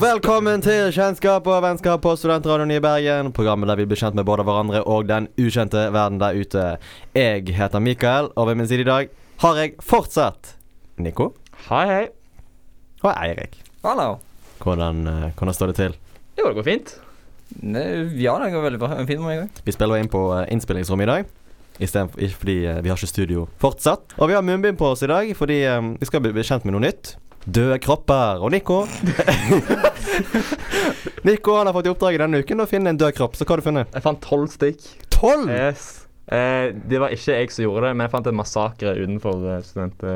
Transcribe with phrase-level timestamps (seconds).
[0.00, 3.28] Velkommen til Kjennskap og vennskap på Studentradioen i Bergen.
[3.36, 6.64] Programmet der vi blir kjent med både hverandre og den ukjente verden der ute.
[7.14, 9.12] Jeg heter Mikael, og ved min side i dag
[9.44, 10.56] har jeg fortsatt
[10.98, 11.30] Nico
[11.68, 12.02] Hei, hei.
[13.04, 13.60] og Eirik.
[13.86, 14.16] Hallo.
[14.64, 15.94] Hvordan, eh, hvordan står det til?
[16.40, 16.96] Jo, det går fint.
[17.62, 17.84] Ne,
[18.18, 18.96] ja, det går veldig bra.
[19.04, 19.62] Fint med meg òg.
[19.62, 21.30] Vi spiller inn på eh, innspillingsrommet i dag.
[21.80, 24.14] For, ikke fordi eh, vi har ikke studio fortsatt.
[24.18, 26.66] Og vi har munnbind på oss i dag fordi eh, vi skal bli bli kjent
[26.68, 27.14] med noe nytt.
[27.48, 28.42] Døde kropper.
[28.44, 28.82] Og Nico
[31.26, 33.38] Nico han har fått i oppdrag denne uken å finne en død kropp.
[33.38, 33.96] Så hva har du funnet?
[33.96, 34.84] Jeg fant tolv stykk.
[35.16, 35.48] Tolv!
[35.48, 35.88] Yes.
[36.30, 39.64] Eh, det var ikke jeg som gjorde det, men jeg fant en massakre utenfor eh,
[39.66, 40.06] student...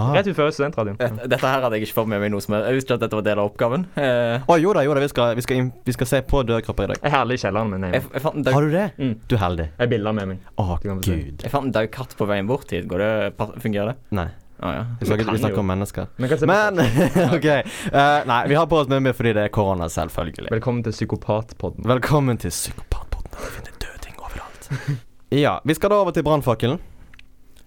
[0.00, 0.14] Eh, Ah.
[0.16, 0.96] rett utenfor studentradioen.
[0.96, 2.54] Dette, dette her hadde jeg ikke fått med meg noe som.
[2.56, 3.84] Jeg visste ikke at dette var del av oppgaven.
[4.00, 5.00] Eh, Å jo da, jo da.
[5.04, 7.00] Vi skal, vi skal, inn, vi skal se på døde kropper i dag.
[7.04, 7.82] Jeg er alle i kjelleren min.
[7.90, 8.86] jeg, Jeg, jeg, fant en død, Har du det?
[8.98, 9.14] Mm.
[9.28, 9.66] Du er heldig.
[9.70, 10.38] jeg har bilder med meg.
[10.56, 11.16] Å, kan se.
[11.20, 11.42] gud.
[11.44, 12.88] jeg fant en død katt på veien bort hit.
[12.88, 13.96] Går det, pa- fungerer det?
[14.16, 14.28] Nei.
[14.60, 14.80] Å ja.
[15.00, 16.08] Vi snakker, vi snakker om mennesker.
[16.18, 16.80] Men, kan se på- Men
[17.36, 17.46] OK.
[17.92, 20.50] Eh, nei, vi har på oss munnbind fordi det er korona, selvfølgelig.
[20.52, 21.84] Velkommen til Psykopatpodden.
[21.88, 24.68] Velkommen til Psykopatpodden, vi finner døde ting overalt.
[25.44, 26.78] ja, vi skal da over til brannfakkelen.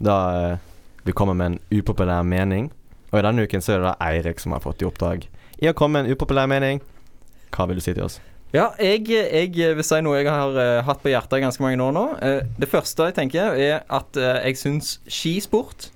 [0.03, 0.17] Da
[0.51, 0.57] eh,
[1.03, 2.71] vi kommer med en upopulær mening.
[3.11, 5.27] Og i denne uken så er det da Eirik som har fått i oppdrag
[5.63, 6.81] i å komme med en upopulær mening.
[7.53, 8.19] Hva vil du si til oss?
[8.53, 11.93] Ja, jeg, jeg vil si noe jeg har uh, hatt på hjertet ganske mange år
[11.95, 12.05] nå.
[12.21, 15.87] Uh, det første jeg tenker, er at uh, jeg syns skisport,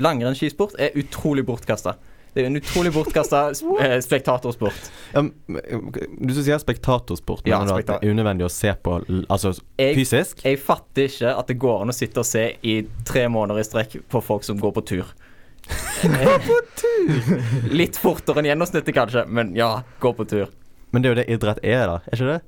[0.00, 1.94] langrennsskisport, er utrolig bortkasta.
[2.40, 4.90] Det er en utrolig bortkasta uh, spektatorsport.
[5.14, 8.98] Um, du som sier spektatorsport, Ja, mener du at det er unødvendig å se på
[9.28, 10.44] altså Jeg- fysisk?
[10.44, 13.66] Jeg fatter ikke at det går an å sitte og se i tre måneder i
[13.68, 15.12] strekk på folk som går på tur.
[16.02, 17.34] Gå på tur!
[17.70, 20.48] Litt fortere enn gjennomsnittet, kanskje, men ja, gå på tur.
[20.90, 22.00] Men det er jo det idrett er, da.
[22.08, 22.40] Er ikke det?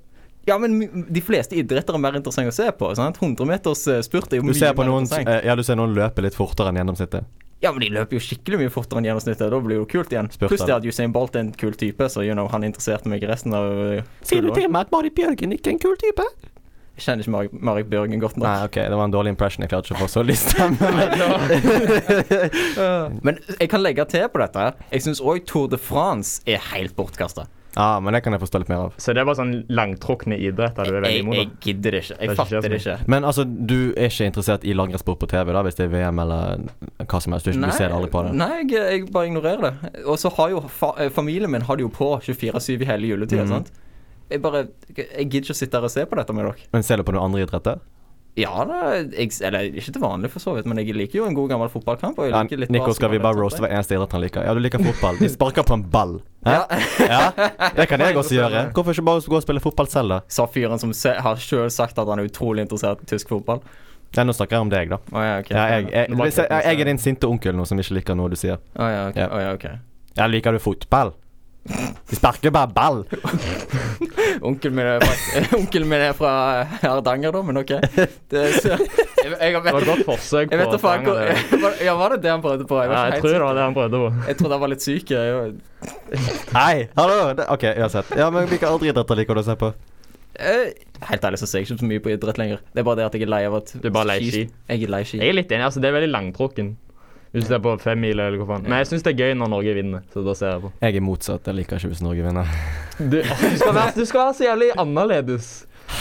[0.49, 2.89] Ja, men de fleste idretter er mer interessante å se på.
[2.99, 3.21] Sant?
[3.23, 5.29] 100 meters eh, spurt er jo mye mer interessant.
[5.31, 7.29] eh, ja, du ser noen løpe litt fortere enn gjennomsnittet.
[7.63, 9.51] Ja, men de løper jo skikkelig mye fortere enn gjennomsnittet.
[9.53, 10.31] Da blir det jo kult igjen.
[10.41, 13.23] Pluss det at Usain Bolt er en kul type, så you know, han interesserte meg
[13.23, 15.95] i resten av eh, Sier du til meg at Marit Bjørgen ikke er en kul
[16.01, 16.27] type?
[16.93, 18.45] Jeg kjenner ikke Marit, Marit Bjørgen godt nok.
[18.49, 19.63] Nei, ok, det var en dårlig impression.
[19.65, 20.91] Jeg klarte ikke å få så lyst stemme.
[23.27, 24.67] Men jeg kan legge til på dette.
[24.93, 27.47] Jeg syns òg Tour de France er helt bortkasta.
[27.77, 28.97] Ja, men det kan jeg forstå litt mer av.
[29.01, 31.37] Så det er bare sånn langtrukne idretter du er veldig imot?
[31.39, 32.17] jeg jeg gidder det ikke.
[32.17, 32.97] Det Jeg ikke fatter det ikke.
[33.15, 36.21] Men altså, du er ikke interessert i langrennssport på TV, da, hvis det er VM
[36.25, 36.67] eller
[37.07, 37.49] hva som helst?
[37.49, 38.35] Du, du ser aldri på det?
[38.43, 39.95] Nei, jeg, jeg bare ignorerer det.
[40.05, 43.15] Og så har jo fa eh, familien min har det jo på 24-7 i hele
[43.15, 43.47] juletida.
[43.49, 43.57] mm.
[43.57, 43.73] sant?
[44.33, 44.67] Jeg bare
[44.97, 46.69] Jeg gidder ikke å sitte her og se på dette med dere.
[46.73, 47.81] Men ser du på noen andre idretter?
[48.41, 48.77] Ja da,
[49.13, 51.69] jeg, eller ikke til vanlig for så vidt, men jeg liker jo en god gammel
[51.69, 52.17] fotballkamp.
[52.17, 54.47] Og jeg liker litt Nico, skal vi bare roaste hver eneste idrett han liker?
[54.49, 55.21] Ja, du liker fotball.
[55.21, 56.15] De sparker på en ball.
[56.49, 56.63] Ja.
[56.99, 57.21] Ja,
[57.77, 58.65] det kan jeg også gjøre.
[58.75, 60.21] Hvorfor ikke bare gå og spille fotball selv, da?
[60.33, 63.61] Sa fyren som har sjøl sagt at han er utrolig interessert i tysk fotball.
[64.17, 64.99] Ja, nå snakker jeg om deg, da.
[65.13, 65.57] Oh, ja, okay.
[65.57, 68.37] Ja, jeg, jeg, jeg, jeg er din sinte onkel nå som ikke liker noe du
[68.41, 68.61] sier.
[68.77, 69.25] Oh, ja, okay.
[69.25, 69.29] Ja.
[69.29, 69.79] Å ja, okay.
[70.17, 71.15] Ja, liker du fotball?
[71.63, 73.05] De sparker bare ball.
[74.43, 76.33] Onkelen min, er fra- min er fra
[76.83, 77.71] Hardanger, da, men ok.
[78.33, 81.37] Det så, jeg, jeg, Det var et godt forsøk på det.
[81.87, 82.81] Ja, var det det han prøvde på?
[82.83, 84.11] Jeg, Ja, jeg tror det var det han prøvde på.
[84.27, 85.15] Jeg trodde han var litt syk.
[85.15, 85.55] Jeg,
[86.57, 87.21] Hei, hallo.
[87.55, 88.11] OK, uansett.
[88.19, 89.73] Ja, men hvilke andre idretter liker du å se på?
[90.43, 90.71] Eh,
[91.11, 92.63] helt ærlig så ser jeg ikke så mye på idrett lenger.
[92.73, 94.47] Det er bare det at jeg er lei av at Du er bare lei ski.
[94.71, 95.19] Jeg er lei ski.
[95.23, 95.67] Jeg er litt enig.
[95.69, 96.75] altså Det er veldig langtrukken.
[97.33, 98.63] Hvis det er på femmila eller hva faen.
[98.69, 100.71] Men jeg syns det er gøy når Norge vinner, så da ser jeg på.
[100.85, 101.47] Jeg er motsatt.
[101.49, 102.51] Jeg liker ikke hvis Norge vinner.
[102.99, 103.23] Du, du,
[103.57, 105.49] skal, være, du skal være så jævlig annerledes.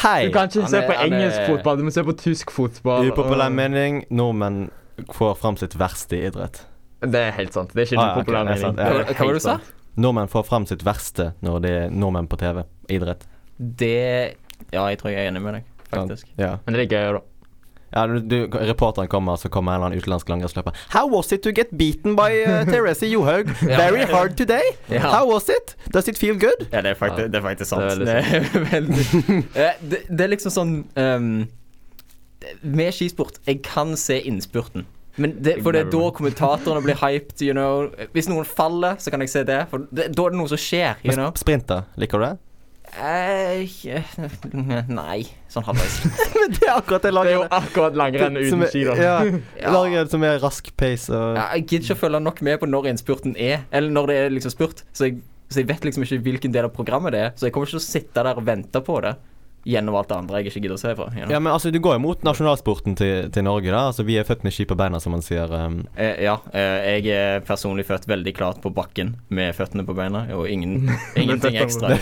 [0.02, 0.26] Hei!
[0.28, 3.08] Du kan ikke se på engelsk er- fotball, du må se på tysk fotball.
[3.14, 4.02] Upopulær og- mening.
[4.12, 4.70] Nordmenn
[5.16, 6.66] får fram sitt verste i idrett.
[7.02, 7.72] Det er helt sant.
[7.74, 8.78] Det er ikke Ah, populær okay, mening.
[8.78, 8.84] ja.
[8.84, 9.58] Er hva var det du sa?
[9.98, 12.64] Nordmenn får fram sitt verste når det er nordmenn på TV.
[12.90, 13.24] Idrett.
[13.58, 14.36] Det
[14.72, 16.28] Ja, jeg tror jeg er enig med deg, faktisk.
[16.38, 16.58] Ja.
[16.68, 17.22] Men det er gøy, da.
[17.92, 20.78] Ja du, du, reporteren kommer, så kommer en eller annen utenlandsk langrennsløper.
[20.94, 23.52] How was it to get beaten by uh, Therese Johaug?
[23.62, 24.64] Very hard today.
[24.88, 25.00] Ja.
[25.12, 25.76] How was it?
[25.94, 26.68] Does it feel good?
[26.72, 28.00] Ja, det er faktisk, det er faktisk sant.
[28.00, 31.30] Det er Det veldig er veldig Eh, det, det er liksom sånn um,
[32.62, 34.86] Med skisport Jeg kan se innspurten.
[35.20, 37.42] Men det, for det er da kommentatorene blir hyped.
[37.44, 37.90] You know.
[38.16, 39.60] Hvis noen faller, så kan jeg se det.
[39.72, 41.02] For det, da er det noe som skjer.
[41.04, 41.34] You know.
[41.38, 42.34] Sprinter, liker du det?
[42.92, 43.64] Eh,
[44.92, 45.22] nei,
[45.52, 45.98] sånn halvveis.
[46.42, 48.96] Men det er akkurat det Det er jo akkurat langrenn uten ski, da.
[49.00, 49.16] Ja,
[49.64, 49.72] Ja.
[49.74, 52.70] Langrenn som er rask pace og Ja, jeg gidder ikke å følge nok med på
[52.70, 54.84] når innspurten er, eller når det er liksom spurt.
[54.92, 55.22] Så jeg,
[55.52, 57.36] så jeg vet liksom ikke hvilken del av programmet det er.
[57.40, 59.16] Så jeg kommer ikke til å sitte der og vente på det
[59.68, 61.06] gjennom alt det andre jeg ikke gidder å se på.
[61.14, 61.34] You know?
[61.36, 63.88] Ja, men altså, du går jo mot nasjonalsporten til, til Norge, da.
[63.92, 65.52] Altså, vi er født med ski på beina, som man sier.
[65.52, 69.96] Um, Eh, ja, eh, jeg er personlig født veldig klart på bakken med føttene på
[69.98, 70.90] beina, og ingen,
[71.22, 71.94] ingenting ekstra.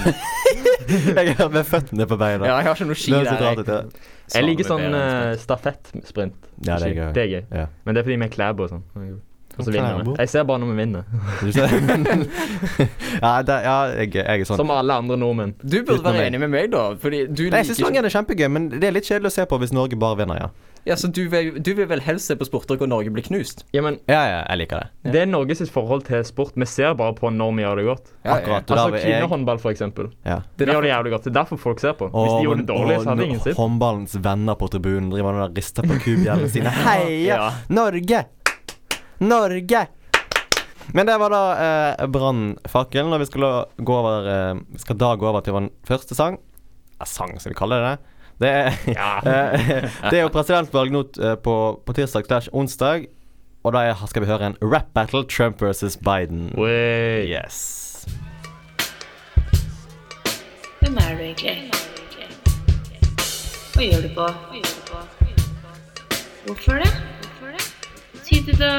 [0.89, 2.47] jeg er med føttene på beina.
[2.47, 3.31] Ja, jeg har ikke noe ski der.
[3.33, 4.05] Jeg, jeg.
[4.35, 5.43] Jeg liker sånn uh, sprint.
[5.45, 6.51] stafettsprint.
[6.61, 7.09] Ja, det er gøy.
[7.15, 7.41] Det er gøy.
[7.63, 7.65] Ja.
[7.83, 9.19] Men det er fordi vi er klæbo og sånn.
[9.59, 10.15] Og så vinner vi.
[10.23, 11.03] Jeg ser bare når vi vinner.
[13.19, 14.59] Ja, det, ja jeg, jeg er sånn.
[14.61, 15.53] Som alle andre nordmenn.
[15.61, 16.85] Du burde være enig med meg, da.
[17.01, 19.35] Fordi du Nei, jeg syns liker ikke er kjempegøy, men det er litt kjedelig å
[19.39, 20.49] se på hvis Norge bare vinner, ja.
[20.87, 23.65] ja, så du, vil, du vil vel helst se på sporter hvor Norge blir knust?
[23.75, 25.11] Ja, men Ja, ja, jeg liker det.
[25.13, 26.55] det er Norges forhold til sport.
[26.55, 28.11] Vi ser bare på når vi gjør det godt.
[28.23, 28.71] Akkurat.
[28.71, 30.11] Og Altså kvinnehåndball, for eksempel.
[30.27, 30.39] ja.
[30.59, 31.27] Det gjør det jævlig godt.
[31.27, 32.09] Det er derfor folk ser på.
[32.13, 33.57] Hvis de gjorde det dårlig, så hadde ingen sett.
[33.59, 36.71] håndballens venner på tribunen driver og rister på kubjellene sine.
[36.87, 37.49] Heia Ja.
[37.69, 38.25] Norge!
[39.19, 39.87] Norge!
[40.93, 43.43] Men det var da eh, brannfakkelen, og vi skal,
[43.77, 46.39] gå over, eh, vi skal da gå over til vår første sang.
[46.97, 48.15] Ja, sang, skal vi kalle det det?
[48.39, 49.11] Det er, Ja.
[49.29, 51.55] eh, det er jo presidentvalg nå eh, på,
[51.85, 53.05] på tirsdag slash onsdag,
[53.63, 56.49] og da er, skal vi høre en rap battle, Trump versus Biden.
[56.57, 57.27] Way.
[57.27, 58.07] Yes.
[60.79, 61.69] Hvem er du egentlig?
[63.75, 64.27] Hva gjør du på?
[66.47, 67.18] Hvorfor det?
[68.29, 68.73] Si det, da.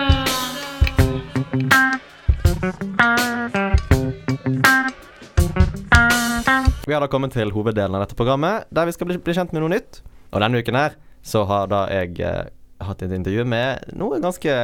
[6.86, 9.50] Vi har da kommet til hoveddelen av dette programmet, der vi skal bli, bli kjent
[9.50, 10.00] med noe nytt.
[10.30, 10.94] Og denne uken her
[11.26, 12.46] så har da jeg eh,
[12.86, 14.54] hatt et intervju med noe ganske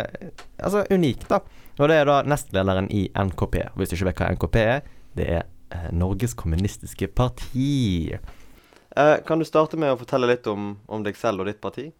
[0.62, 1.42] altså unikt, da.
[1.82, 3.60] Og det er da nestlederen i NKP.
[3.72, 4.88] Og hvis du ikke vet hva NKP er,
[5.18, 5.44] det er
[5.74, 8.14] eh, Norges kommunistiske parti.
[8.14, 11.90] Eh, kan du starte med å fortelle litt om, om deg selv og ditt parti?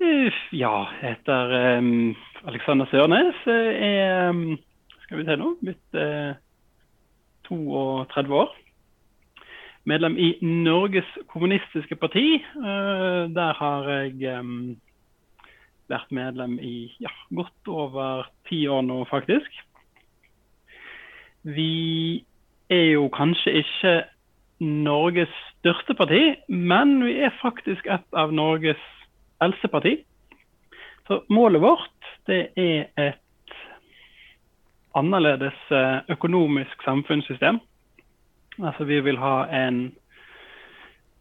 [0.00, 2.16] Eh, Ja, jeg heter um,
[2.48, 3.36] Alexander Sørnes.
[3.46, 4.58] Jeg er um,
[5.02, 6.38] skal vi se nå, blitt uh,
[7.48, 8.54] 32 år.
[9.84, 12.40] Medlem i Norges kommunistiske parti.
[12.56, 14.78] Uh, der har jeg um,
[15.92, 19.58] vært medlem i ja, godt over ti år nå, faktisk.
[21.44, 22.24] Vi
[22.70, 23.92] er jo kanskje ikke
[24.64, 28.80] Norges største parti, men vi er faktisk et av Norges
[29.44, 29.96] eldste parti.
[31.06, 33.54] Så målet vårt det er et
[34.94, 37.60] annerledes eh, økonomisk samfunnssystem.
[38.60, 39.80] Altså vi vil ha en,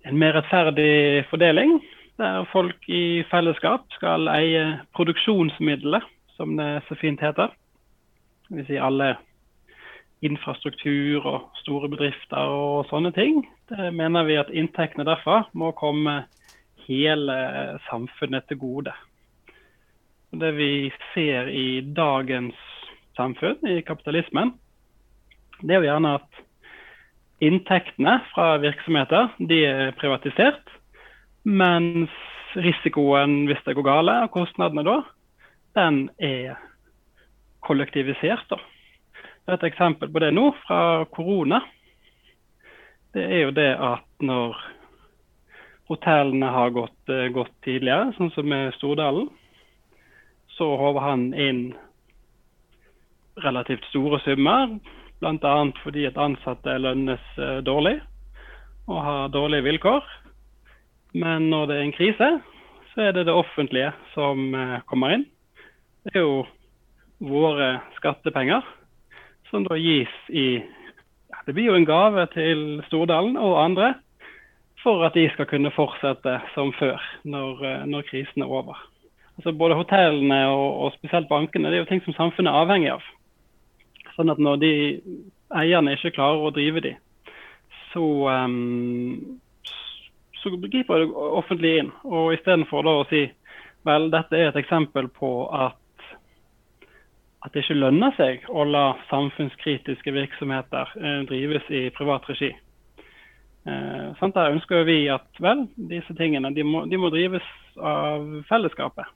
[0.06, 1.80] en mer rettferdig fordeling,
[2.20, 4.66] der folk i fellesskap skal eie
[4.98, 6.04] produksjonsmidler,
[6.36, 7.54] som det så fint heter.
[8.50, 9.14] Det vil si alle
[10.26, 13.46] infrastruktur og store bedrifter og sånne ting.
[13.72, 16.24] Det mener vi at inntektene derfra må komme
[16.90, 17.38] hele
[17.90, 18.94] samfunnet til gode.
[20.30, 22.58] Det vi ser i dagens
[23.18, 24.54] samfunn, i kapitalismen,
[25.62, 26.44] det er jo gjerne at
[27.44, 30.64] inntektene fra virksomheter de er privatisert,
[31.44, 32.14] mens
[32.60, 34.98] risikoen hvis det går gale, og kostnadene da,
[35.78, 36.58] den er
[37.66, 38.46] kollektivisert.
[38.50, 38.60] da.
[39.54, 41.62] Et eksempel på det nå fra korona,
[43.14, 44.58] det er jo det at når
[45.90, 49.30] hotellene har gått eh, godt tidligere, sånn som med Stordalen,
[50.58, 51.62] så håver han inn
[53.40, 54.78] relativt store summer.
[55.20, 55.56] Bl.a.
[55.84, 57.98] fordi at ansatte lønnes eh, dårlig
[58.90, 60.06] og har dårlige vilkår.
[61.20, 62.30] Men når det er en krise,
[62.94, 65.26] så er det det offentlige som eh, kommer inn.
[66.06, 66.44] Det er jo
[67.20, 68.64] våre skattepenger
[69.50, 70.62] som da gis i
[71.46, 73.94] Det blir jo en gave til Stordalen og andre
[74.84, 78.78] for at de skal kunne fortsette som før når, eh, når krisen er over.
[79.38, 82.94] Altså Både hotellene og, og spesielt bankene det er jo ting som samfunnet er avhengig
[82.96, 83.04] av.
[84.16, 84.74] Sånn at når de
[85.56, 86.96] eierne ikke klarer å drive de,
[87.94, 89.40] så, um,
[90.42, 91.92] så griper det offentlig inn.
[92.04, 93.24] Og istedenfor da å si
[93.88, 95.78] vel, dette er et eksempel på at
[97.40, 102.50] at det ikke lønner seg å la samfunnskritiske virksomheter eh, drives i privat regi.
[103.68, 104.36] Eh, sant?
[104.36, 109.08] Der ønsker vi at vel, disse tingene de må, de må drives av fellesskapet.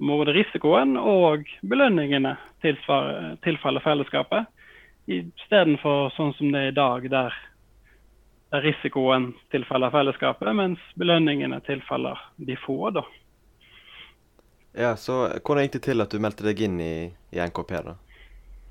[0.00, 4.48] Må både risikoen og belønningene tilsvar- tilfalle fellesskapet,
[5.10, 7.34] istedenfor sånn som det er i dag, der,
[8.54, 12.78] der risikoen tilfaller fellesskapet, mens belønningene tilfaller de få.
[12.94, 13.04] da.
[14.72, 16.94] Ja, så hvordan gikk det til at du meldte deg inn i,
[17.34, 17.96] i NKP, da?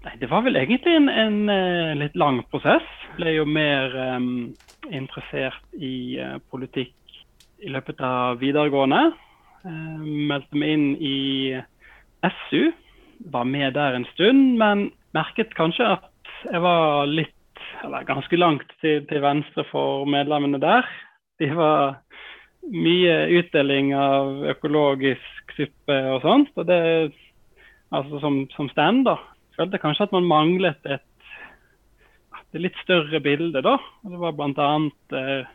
[0.05, 2.85] Nei, Det var vel egentlig en, en eh, litt lang prosess.
[3.17, 4.51] Ble jo mer um,
[4.95, 6.95] interessert i uh, politikk
[7.59, 9.09] i løpet av videregående.
[9.65, 9.97] Uh,
[10.29, 11.17] meldte meg inn i
[12.45, 12.69] SU.
[13.33, 14.87] Var med der en stund, men
[15.17, 16.07] merket kanskje at
[16.45, 17.35] jeg var litt,
[17.83, 20.87] eller ganske langt til, til venstre for medlemmene der.
[21.43, 21.99] De var
[22.71, 26.55] mye utdeling av økologisk suppe og sånt.
[26.55, 26.79] og det,
[27.91, 29.17] altså Som, som stand, da.
[29.59, 31.25] Følte kanskje at man manglet et,
[32.39, 33.75] et litt større bilde, da.
[34.05, 34.69] Og det var bl.a.
[35.19, 35.49] Eh,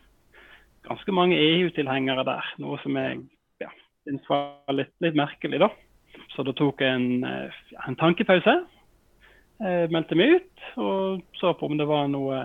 [0.85, 2.51] ganske mange EU-tilhengere der.
[2.61, 3.23] Noe som jeg
[3.65, 3.71] ja,
[4.05, 5.71] syntes var litt, litt merkelig, da.
[6.35, 8.59] Så da tok jeg en, eh, en tankepause.
[9.65, 12.39] Eh, meldte meg ut og så på om det var noe,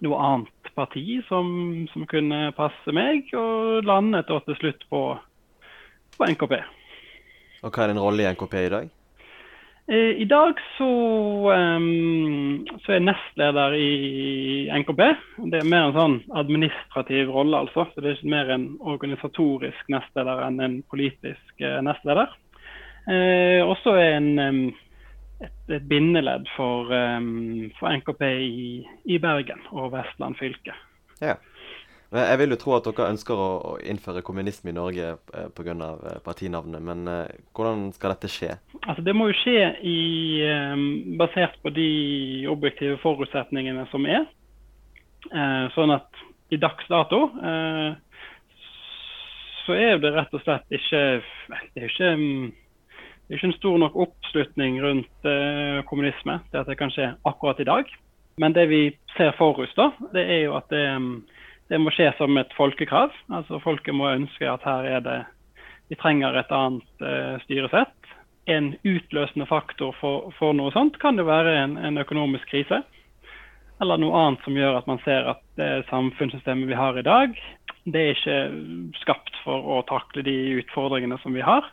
[0.00, 1.50] noe annet parti som,
[1.92, 5.04] som kunne passe meg, og landet til slutt på,
[6.16, 6.56] på NKP.
[7.62, 8.92] Og hva er din rolle i NKP i dag?
[9.86, 10.90] Eh, I dag så,
[12.84, 15.02] så er jeg nestleder i NKP.
[15.50, 17.88] Det er mer en sånn administrativ rolle, altså.
[17.90, 22.30] Så det er ikke mer en organisatorisk nestleder enn en politisk uh, nestleder.
[23.10, 24.70] Eh, og så er en
[25.42, 26.92] et, et, bindeledd for,
[27.80, 28.66] for NKP i,
[29.10, 30.76] i, Bergen og Vestland fylke.
[31.18, 31.34] Ja.
[32.12, 35.72] Jeg vil jo tro at dere ønsker å, innføre kommunisme i Norge eh, pga.
[35.72, 38.58] Eh, partinavnet, men eh, hvordan skal dette skje?
[38.82, 39.96] Altså, det må jo skje i,
[41.16, 41.88] basert på de
[42.52, 44.26] objektive forutsetningene som er.
[45.72, 46.18] Sånn at
[46.52, 47.28] i dags dato
[49.62, 53.78] så er det rett og slett ikke Det er ikke, det er ikke en stor
[53.78, 55.28] nok oppslutning rundt
[55.86, 57.94] kommunisme til at det kan skje akkurat i dag.
[58.42, 58.82] Men det vi
[59.14, 60.82] ser for oss, da, det er jo at det
[61.72, 63.14] det må skje som et folkekrav.
[63.32, 65.20] Altså Folket må ønske at her er det
[65.88, 68.12] Vi trenger et annet eh, styresett.
[68.48, 72.80] En utløsende faktor for, for, noe sånt kan det være en, en, økonomisk krise.
[73.82, 77.36] Eller noe annet som gjør at man ser at det samfunnssystemet vi har i dag,
[77.84, 78.38] det er ikke
[79.02, 81.66] skapt for å takle de utfordringene som vi har.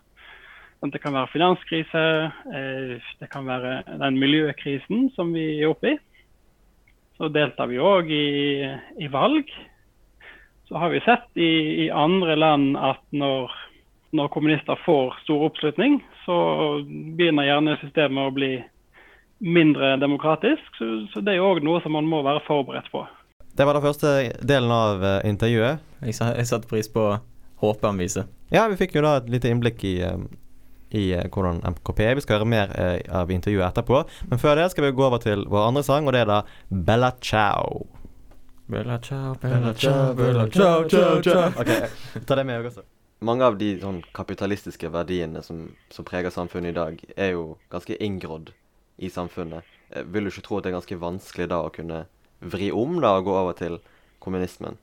[0.84, 2.06] Det kan være finanskrise,
[2.56, 5.98] eh, det kan være den miljøkrisen som vi er oppe i.
[7.20, 8.64] Så deltar vi òg i,
[9.00, 9.48] i valg
[10.70, 13.52] så har vi sett i, i andre land at når,
[14.14, 16.36] når, kommunister får stor oppslutning, så
[17.18, 18.52] begynner gjerne systemet å bli
[19.42, 20.70] mindre demokratisk.
[20.78, 23.02] Så, så det er jo òg noe som man må være forberedt på.
[23.58, 24.14] Det var den første
[24.46, 25.82] delen av uh, intervjuet.
[26.06, 27.10] Jeg, jeg satte pris på
[27.64, 28.30] håpet han viser.
[28.54, 30.22] Ja, vi fikk jo da et lite innblikk i, uh,
[30.94, 32.20] i uh, hvordan MKP er.
[32.20, 32.78] Vi skal høre mer
[33.10, 34.06] av intervjuet etterpå.
[34.30, 36.44] Men før det skal vi gå over til vår andre sang, og det er da
[36.70, 37.88] Bella Ciao.
[38.70, 41.48] Bella ciao, bella ciao, bella ciao, ciao, ciao.
[41.58, 41.70] Ok,
[42.28, 42.84] ta det med også.
[43.26, 47.96] Mange av de sånn kapitalistiske verdiene som, som, preger samfunnet i dag, er jo ganske
[47.98, 48.52] inngrodd
[49.02, 49.66] i samfunnet.
[49.90, 52.04] Eh, vil du ikke tro at det er ganske vanskelig da å kunne
[52.46, 53.80] vri om da og gå over til
[54.22, 54.78] kommunismen?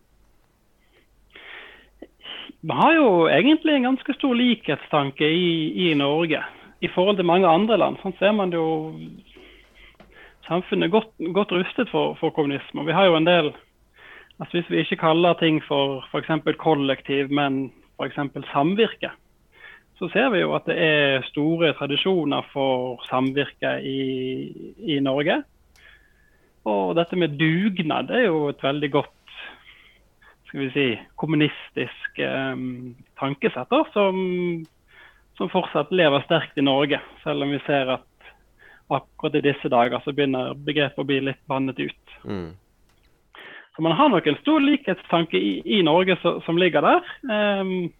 [2.66, 5.52] Vi har jo egentlig en ganske stor likhetstanke i,
[5.87, 6.40] i Norge
[6.83, 8.02] i forhold til mange andre land.
[8.02, 8.66] Sånn ser man jo
[10.50, 12.83] samfunnet godt, godt rustet for, for kommunisme.
[12.90, 13.52] Vi har jo en del
[14.38, 16.57] Altså Hvis vi ikke kaller ting for f.eks.
[16.61, 18.19] kollektiv, men f.eks.
[18.52, 19.11] samvirke,
[19.97, 24.00] så ser vi jo at det er store tradisjoner for samvirke i,
[24.78, 25.38] i Norge.
[26.69, 29.12] Og dette med dugnad er jo et veldig godt
[30.47, 30.87] skal vi si,
[31.19, 34.19] kommunistisk um, tankesett som,
[35.37, 37.00] som, fortsatt lever sterkt i Norge.
[37.25, 38.31] Selv om vi ser at
[38.88, 42.14] akkurat i disse dager så begynner begrepet å bli litt vannet ut.
[42.25, 42.52] Mm.
[43.76, 47.11] Så man har nok en stor likhetstanke i, i Norge så, som ligger der.
[47.28, 47.92] Um,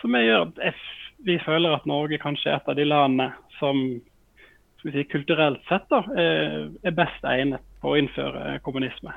[0.00, 0.84] som gjør at
[1.26, 3.80] vi føler at Norge kanskje er et av de landene som
[4.84, 9.14] si, kulturelt sett da, er best egnet på å innføre kommunisme.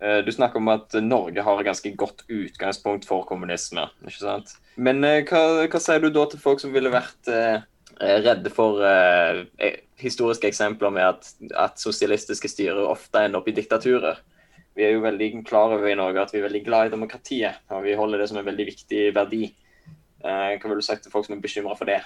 [0.00, 3.88] Eh, du snakker om at Norge har et ganske godt utgangspunkt for kommunisme.
[4.06, 4.54] ikke sant?
[4.76, 7.60] Men eh, hva, hva sier du da til folk som ville vært eh,
[8.24, 9.44] redde for eh,
[10.00, 14.22] historiske eksempler med at, at sosialistiske styrer ofte ender opp i diktaturer?
[14.78, 17.64] Vi er jo veldig klar over i Norge at vi er veldig glad i demokratiet.
[17.74, 19.48] Og vi holder det som en veldig viktig verdi.
[20.22, 21.98] Eh, hva vil du sagt til folk som er bekymra for det?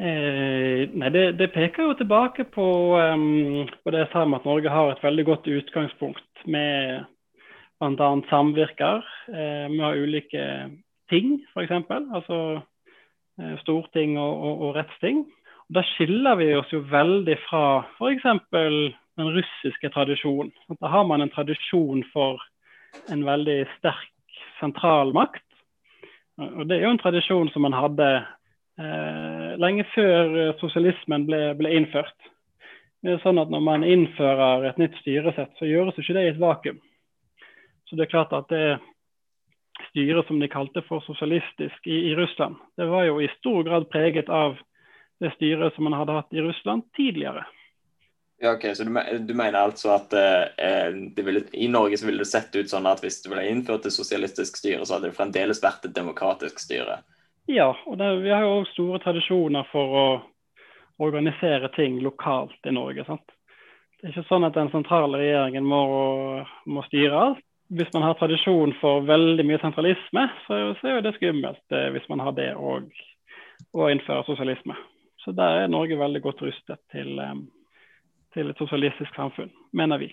[0.00, 4.46] Eh, nei, det, det, peker jo tilbake på, um, på det jeg sa om at
[4.48, 7.04] Norge har et veldig godt utgangspunkt med
[7.80, 8.10] bl.a.
[8.30, 9.04] samvirker.
[9.30, 10.46] Eh, vi har ulike
[11.10, 11.74] ting, f.eks.
[11.90, 12.40] Altså
[13.38, 15.24] eh, storting og, og, og rettsting.
[15.68, 17.64] Og da skiller vi oss jo veldig fra
[17.98, 18.26] f.eks
[19.20, 20.52] den russiske tradisjonen.
[20.80, 22.40] Da har man en tradisjon for
[23.12, 25.44] en veldig sterk sentralmakt.
[26.40, 28.08] Og det er jo en tradisjon som man hadde
[28.80, 32.16] eh, lenge før sosialismen ble, ble, innført.
[33.04, 36.32] Det er sånn at Når man innfører et nytt styresett, så gjøres ikke det i
[36.32, 36.80] et vakuum.
[37.88, 38.78] Så det er klart at det
[39.90, 43.88] styret som de kalte for sosialistisk i, i Russland, det var jo i stor grad
[43.90, 44.58] preget av
[45.20, 47.44] det styret som man hadde hatt i Russland tidligere.
[48.42, 52.30] Ja, ok, Så du, du mener altså at eh, ville, i Norge så ville det
[52.30, 55.60] sett ut sånn at hvis det ble innført et sosialistisk styre, så hadde det fremdeles
[55.60, 57.02] vært et demokratisk styre?
[57.50, 60.06] Ja, og det, vi har jo store tradisjoner for å
[61.04, 63.04] organisere ting lokalt i Norge.
[63.04, 63.36] sant?
[64.00, 65.84] Det er ikke sånn at den sentrale regjeringen må,
[66.64, 67.44] må styre alt.
[67.70, 72.08] Hvis man har tradisjon for veldig mye sentralisme, så, så er det skummelt eh, hvis
[72.08, 72.88] man har det òg
[73.76, 74.74] å innføre sosialisme.
[75.20, 77.36] Så der er Norge veldig godt rustet til, eh,
[78.34, 80.10] til et sosialistisk samfunn, mener vi.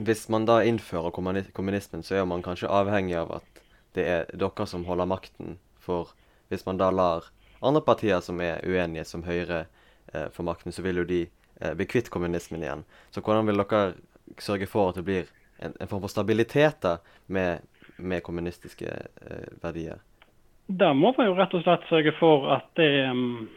[0.00, 3.60] Hvis man da innfører kommunismen, så er man kanskje avhengig av at
[3.94, 5.58] det er dere som holder makten.
[5.80, 6.14] For
[6.48, 7.28] hvis man da lar
[7.60, 9.66] andre partier som er uenige, som Høyre,
[10.14, 11.20] eh, få makten, så vil jo de
[11.60, 12.84] eh, bli kvitt kommunismen igjen.
[13.10, 13.82] Så hvordan vil dere
[14.38, 15.28] sørge for at det blir
[15.60, 16.96] en, en form for stabilitet da,
[17.26, 17.66] med,
[17.98, 20.00] med kommunistiske eh, verdier?
[20.70, 23.48] Da må man jo rett og slett sørge for at det, um,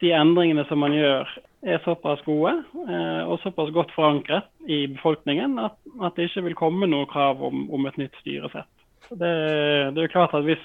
[0.00, 1.28] de endringene som man gjør,
[1.62, 2.52] er såpass gode
[2.88, 7.42] eh, og såpass godt forankret i befolkningen at, at det ikke vil komme noe krav
[7.44, 8.70] om, om et nytt styresett.
[9.10, 9.34] Det,
[9.96, 10.62] det er klart at Hvis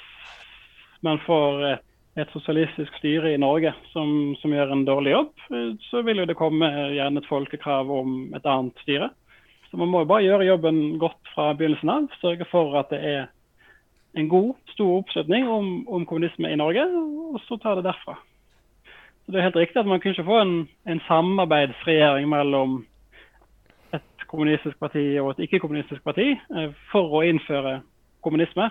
[1.03, 1.85] man får et,
[2.21, 6.27] et sosialistisk styre i Norge som, som gjør en dårlig jobb, eh, så vil jo
[6.29, 9.11] det komme gjerne et folkekrav om et annet styre.
[9.69, 12.07] Så Man må jo bare gjøre jobben godt fra begynnelsen av.
[12.21, 13.25] Sørge for at det er
[14.15, 18.15] en god, stor oppslutning om, om kommunisme i Norge, og så ta det derfra.
[19.25, 22.83] Så Det er helt riktig at man kunne ikke få en, en samarbeidsregjering mellom
[23.93, 27.79] et kommunistisk parti og et ikke-kommunistisk parti eh, for å innføre
[28.21, 28.69] kommunisme.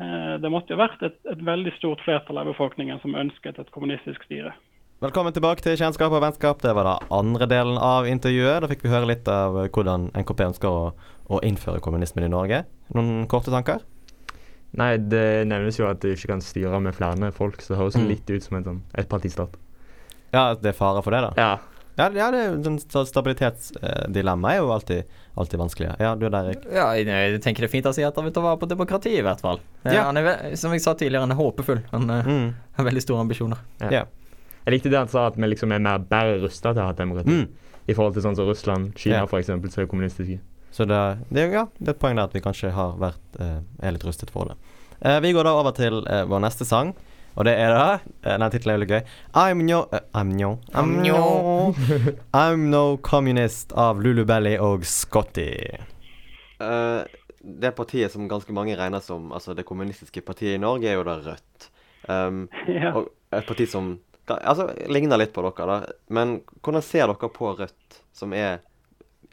[0.00, 3.72] Eh, Det måtte jo vært et, et veldig stort flertall av befolkningen som ønsket et
[3.72, 4.52] kommunistisk styre.
[5.00, 6.60] Velkommen tilbake til Kjennskap og vennskap.
[6.62, 8.60] Det var da andre delen av intervjuet.
[8.62, 10.92] Da fikk vi høre litt av hvordan NKP ønsker å,
[11.28, 12.62] å innføre kommunismen i Norge.
[12.94, 13.80] Noen korte tanker?
[14.74, 17.94] Nei, det nevnes jo at du ikke kan styre med flere folk, så det høres
[17.96, 18.08] Mm.
[18.08, 19.54] litt ut som en sånn ettpartistat.
[20.32, 21.32] Ja, det er fare for det, da?
[21.38, 21.58] Ja.
[21.96, 25.04] Ja, ja det jo sånn Stabilitetsdilemma er jo alltid,
[25.38, 25.92] alltid vanskelig.
[26.00, 26.64] Ja, du er der, Erik.
[26.72, 28.66] Ja, jeg, jeg tenker det er fint å si at han vil ta vare på
[28.70, 29.60] demokratiet, i hvert fall.
[29.84, 30.04] Eh, Ja.
[30.08, 31.82] Han er, som jeg sa tidligere, han er håpefull.
[31.92, 32.54] Han eh, Mm.
[32.78, 33.58] har veldig store ambisjoner.
[33.80, 34.04] Ja.
[34.66, 36.90] Jeg likte det han sa, at vi liksom er mer bedre rusta til å ha
[36.90, 37.30] et demokrati.
[37.30, 37.48] Mm.
[37.86, 39.26] I forhold til sånn som Russland, Kina Ja.
[39.26, 40.40] eksempel, som er kommunistiske.
[40.72, 43.60] Så det, det, ja, det er et poeng der at vi kanskje har vært eh,
[43.82, 44.56] er litt rustet for det.
[45.04, 46.94] Eh, vi går da over til eh, vår neste sang,
[47.34, 47.88] og det er da
[48.24, 49.10] eh, Den tittelen er veldig gøy.
[49.36, 51.74] I'm no uh, I'm no I'm no
[52.32, 55.50] I'm no communist av Lulu Belly og Scotty.
[56.62, 57.04] Uh,
[57.44, 61.04] det partiet som ganske mange regner som altså det kommunistiske partiet i Norge, er jo
[61.04, 61.68] da Rødt.
[62.08, 62.46] Um,
[62.80, 62.94] Ja.
[62.96, 63.98] og et parti som
[64.30, 65.98] altså, ligner litt på dere, da.
[66.08, 68.62] Men hvordan ser dere på Rødt, som er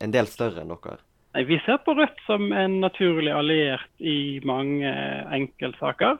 [0.04, 1.00] en del større enn dere?
[1.32, 4.90] Nei, Vi ser på Rødt som en naturlig alliert i mange
[5.32, 6.18] enkeltsaker.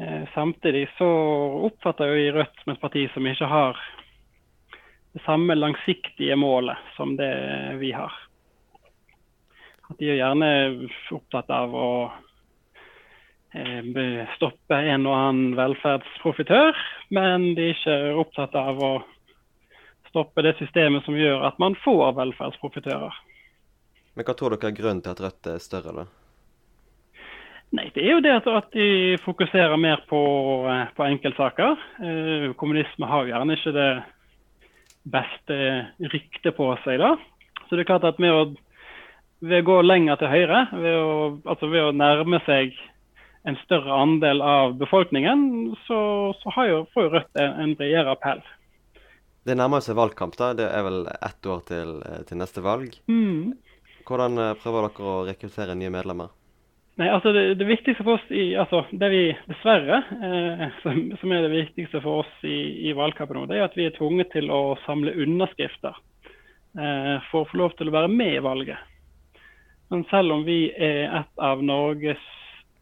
[0.00, 1.08] Eh, samtidig så
[1.70, 3.80] oppfatter vi Rødt som et parti som ikke har
[5.14, 7.32] det samme langsiktige målet som det
[7.80, 8.12] vi har.
[9.88, 10.50] At de er gjerne
[11.16, 11.88] opptatt av å
[13.56, 16.76] eh, stoppe en og annen velferdsprofitør,
[17.08, 18.92] men de er ikke opptatt av å
[20.12, 23.16] stoppe det systemet som gjør at man får velferdsprofitører.
[24.14, 26.06] Men hva tror dere er grunnen til at Rødt er større, da?
[27.70, 30.20] Nei, det er jo det at, de fokuserer mer på,
[30.66, 31.76] eh, på enkeltsaker.
[32.02, 33.90] Eh, kommunisme har gjerne ikke det
[35.10, 35.58] beste
[36.10, 37.14] ryktet på seg, da.
[37.68, 38.42] Så det er klart at med å,
[39.46, 41.12] ved å gå lenger til høyre, ved å,
[41.46, 42.74] altså ved å nærme seg
[43.48, 46.00] en større andel av befolkningen, så,
[46.42, 48.42] så har jo, får jo Rødt en, en bredere appell.
[49.46, 50.50] Det nærmer seg valgkamp, da.
[50.58, 52.98] Det er vel ett år til, eh, til neste valg.
[53.08, 53.54] Mm.
[54.06, 56.30] Hvordan eh, prøver dere å rekruttere nye medlemmer?
[57.00, 61.32] Nei, altså det, det viktigste for oss i, altså det vi dessverre, eh, som, som
[61.32, 64.32] er det viktigste for oss i, i valgkampen nå, det er at vi er tvunget
[64.34, 65.96] til å samle underskrifter
[66.76, 68.82] eh, for å få lov til å være med i valget.
[69.90, 72.20] Men selv om vi er et av Norges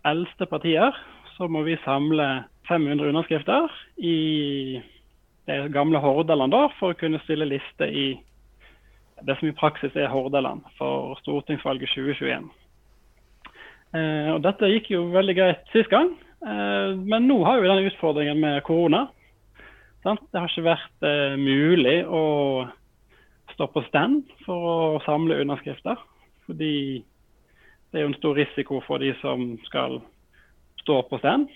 [0.09, 0.97] eldste partier,
[1.37, 2.27] så må vi samle
[2.69, 3.71] 500 underskrifter
[4.03, 4.81] i
[5.49, 8.09] det gamle Hordaland da, for å kunne stille liste i
[9.27, 12.49] det som i praksis er Hordaland for stortingsvalget 2021.
[13.97, 16.13] Eh, og Dette gikk jo veldig greit sist gang,
[16.45, 19.07] eh, men nå har vi denne utfordringen med korona.
[20.05, 20.23] Sant?
[20.33, 22.25] Det har ikke vært eh, mulig å
[23.55, 25.99] stå på stand for å samle underskrifter.
[26.47, 27.03] Fordi
[27.91, 29.99] det er jo en stor risiko for de som skal
[30.83, 31.49] stå på stand.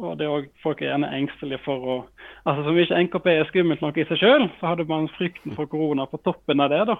[0.00, 1.96] Og det er også, folk er gjerne engstelige for å
[2.48, 5.68] Altså Som ikke NKP er skummelt nok i seg sjøl, så hadde man frykten for
[5.68, 6.80] korona på toppen av det.
[6.88, 6.96] da.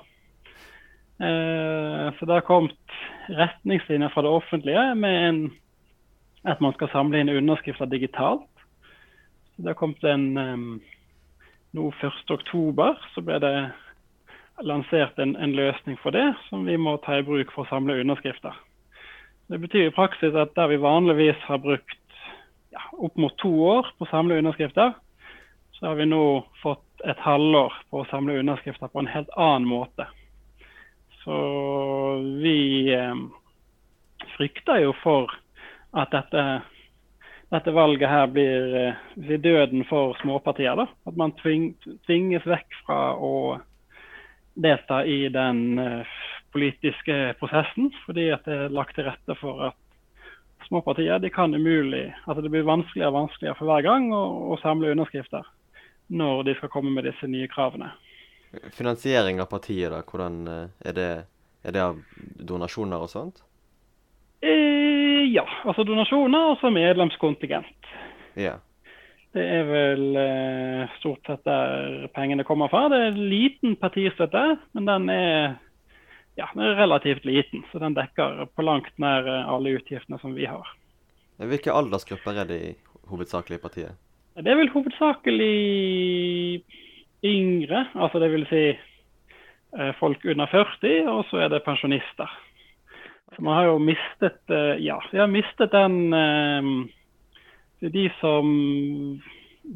[1.25, 2.97] Eh, så det har kommet
[3.29, 5.41] retningslinjer fra det offentlige med en,
[6.45, 8.49] at man skal samle inn underskrifter digitalt.
[9.57, 10.81] Så det har kommet en um,
[11.73, 13.55] Nå 1.10 så ble det
[14.67, 18.01] lansert en, en løsning for det, som vi må ta i bruk for å samle
[18.03, 18.57] underskrifter.
[19.47, 22.00] Det betyr i praksis at der vi vanligvis har brukt
[22.70, 24.94] ja, opp mot to år på å samle underskrifter,
[25.78, 26.24] så har vi nå
[26.62, 30.06] fått et halvår på å samle underskrifter på en helt annen måte.
[31.22, 31.37] Så
[32.42, 33.24] vi eh,
[34.37, 35.33] frykter jo for
[35.96, 36.44] at dette
[37.50, 40.76] dette valget her blir, eh, døden for småpartier.
[40.76, 40.87] da.
[41.06, 41.74] At man tving,
[42.06, 43.61] tvinges vekk fra å
[44.54, 46.06] delta i den eh,
[46.52, 49.76] politiske prosessen, fordi at det er lagt til rette for at
[50.70, 54.22] små partier de kan umulig altså Det blir vanskeligere og vanskeligere for hver gang å,
[54.54, 55.44] å samle underskrifter
[56.11, 57.92] når de skal komme med disse nye kravene.
[58.74, 61.11] Finansiering av partiet, da, hvordan eh, er det?
[61.62, 61.98] Er det av
[62.48, 63.42] donasjoner og sånt?
[64.40, 67.90] Eh, ja, altså donasjoner og så medlemskontingent.
[68.40, 68.56] Ja.
[69.37, 72.88] Det er vel eh, stort sett der pengene kommer fra.
[72.90, 75.52] Det er liten partistøtte, men den er,
[76.38, 77.64] ja, den er relativt liten.
[77.73, 80.69] Så den dekker på langt nær eh, alle utgiftene som vi har.
[81.40, 82.71] Hvilke aldersgrupper er det i
[83.11, 83.99] hovedsakelig i partiet?
[84.40, 85.57] Det er vel hovedsakelig
[87.27, 92.38] yngre, altså det vil si eh, folk under 40, og så er det pensjonister.
[93.35, 96.11] Så man har jo mistet eh, Ja, vi har mistet den
[97.81, 98.49] De som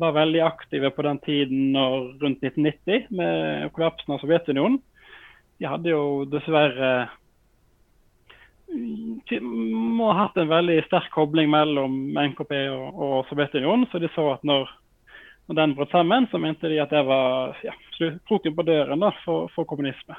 [0.00, 4.80] var veldig aktive på den tiden når, rundt 1990 med kollapsen av Sovjetunionen.
[5.58, 6.94] De hadde jo dessverre
[9.40, 13.86] må ha hatt en veldig sterk kobling mellom NKP og, og Sovjetunionen.
[13.90, 14.70] Så de så at når,
[15.46, 17.74] når den brøt sammen, så mente de at det var ja,
[18.28, 20.16] kroken på døren da, for, for, kommunisme.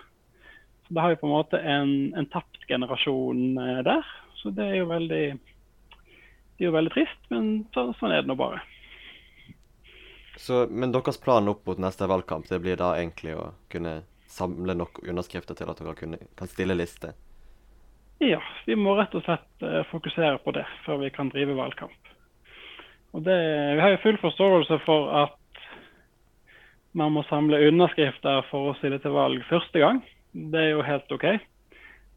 [0.88, 4.08] Så da har vi på en måte en, en tapt generasjon eh, der.
[4.40, 8.32] Så det er jo veldig, det er jo veldig trist, men så, sånn er det
[8.32, 8.62] nå bare.
[10.38, 14.02] Så, men deres plan opp mot neste valgkamp det blir da egentlig å kunne
[14.36, 15.96] samle nok underskrifter til at dere
[16.36, 17.14] kan stille liste?
[18.24, 22.14] Ja, vi må rett og slett uh, fokusere på det før vi kan drive valgkamp.
[23.16, 23.36] Det,
[23.76, 25.42] vi har jo full forståelse for at
[26.96, 30.02] man må samle underskrifter for å stille til valg første gang.
[30.32, 31.26] Det er jo helt OK.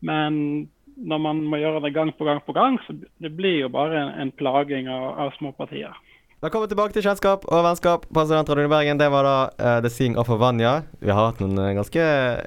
[0.07, 3.70] Men når man må gjøre det gang på gang på gang, så det blir jo
[3.74, 5.94] bare en, en plaging av, av små partier.
[6.38, 8.98] Velkommen tilbake til Kjennskap og vennskap på Studentradioen i Bergen.
[9.01, 10.85] Det var da uh, The Seeing of Vanya.
[11.03, 12.05] Vi har hatt noen ganske,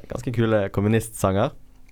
[0.07, 1.49] ganske kule kommunistsanger.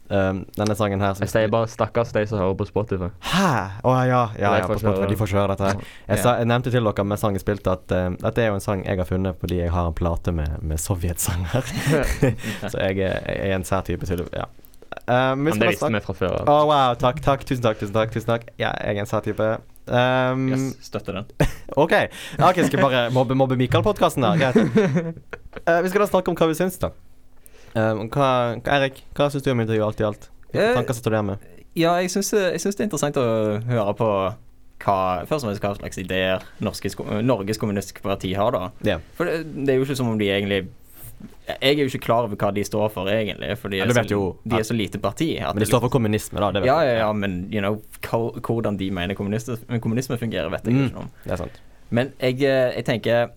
[0.07, 3.09] Um, denne sangen her Jeg sier bare 'stakkars de som hører på Spotify'.
[3.19, 3.49] Hæ?
[3.83, 5.09] Å oh, ja, ja, ja, på Spotify.
[5.11, 5.83] De får ikke høre dette her.
[6.07, 8.63] Jeg, sa, jeg, nevnte til dere med sangen spilte at uh, dette er jo en
[8.63, 11.67] sang jeg har funnet fordi jeg har en plate med, med sovjetsanger.
[12.71, 14.47] så jeg, jeg, er en sær type til Ja.
[15.03, 16.39] Um, Men det visste vi fra før.
[16.47, 18.15] Å oh, wow, takk, takk, tusen takk, tusen takk.
[18.15, 19.51] tusen takk Ja, jeg er en sær type.
[19.89, 21.29] Um, yes, støtter den.
[21.83, 21.91] OK.
[21.91, 24.25] Ja, okay skal jeg bare mobbe, mobbe Mikael-podkasten?
[24.37, 24.59] Greit.
[25.65, 26.91] Uh, vi skal da snakke om hva vi syns, da.
[27.73, 30.29] Um, hva, Erik, hva syns du om intervjuet alt i alt?
[30.51, 31.49] Hvilke tanker sitter du igjen med?
[31.77, 33.25] Ja, jeg syns det er interessant å
[33.69, 34.09] høre på
[34.79, 34.97] hva,
[35.27, 38.69] først og fremst hva slags ideer Norges, Norges Kommunistiske Parti har, da.
[38.85, 39.03] Yeah.
[39.17, 40.63] For det, det, er jo ikke som om de egentlig
[41.49, 43.49] Jeg er jo ikke klar over hva de står for, egentlig.
[43.59, 45.31] For de er, ja, så, de er så lite parti.
[45.41, 46.61] men de står for kommunisme, da.
[46.63, 47.81] ja, ja, ja, men you know,
[48.45, 51.11] hvordan de mener kommunisme fungerer, vet jeg mm, ikke noe om.
[51.25, 51.59] Det er sant.
[51.89, 53.31] Men jeg, eh, jeg tenker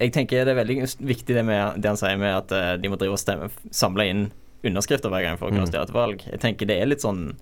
[0.00, 2.88] jeg tenker det er veldig viktig det, med, det han sier med at uh, de
[2.88, 4.22] må drive og stemme, samle inn
[4.64, 6.24] underskrifter hver gang for å kunne stille et valg.
[6.24, 7.34] Jeg tenker det er litt sånn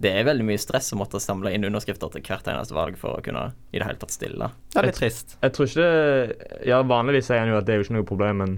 [0.00, 3.18] Det er veldig mye stress å måtte samle inn underskrifter til hvert eneste valg for
[3.18, 4.48] å kunne i det hele tatt stille.
[4.72, 5.36] Det er litt trist.
[5.36, 7.98] Jeg, jeg tror ikke det Ja, vanligvis sier han jo at det er jo ikke
[7.98, 8.56] noe problem, men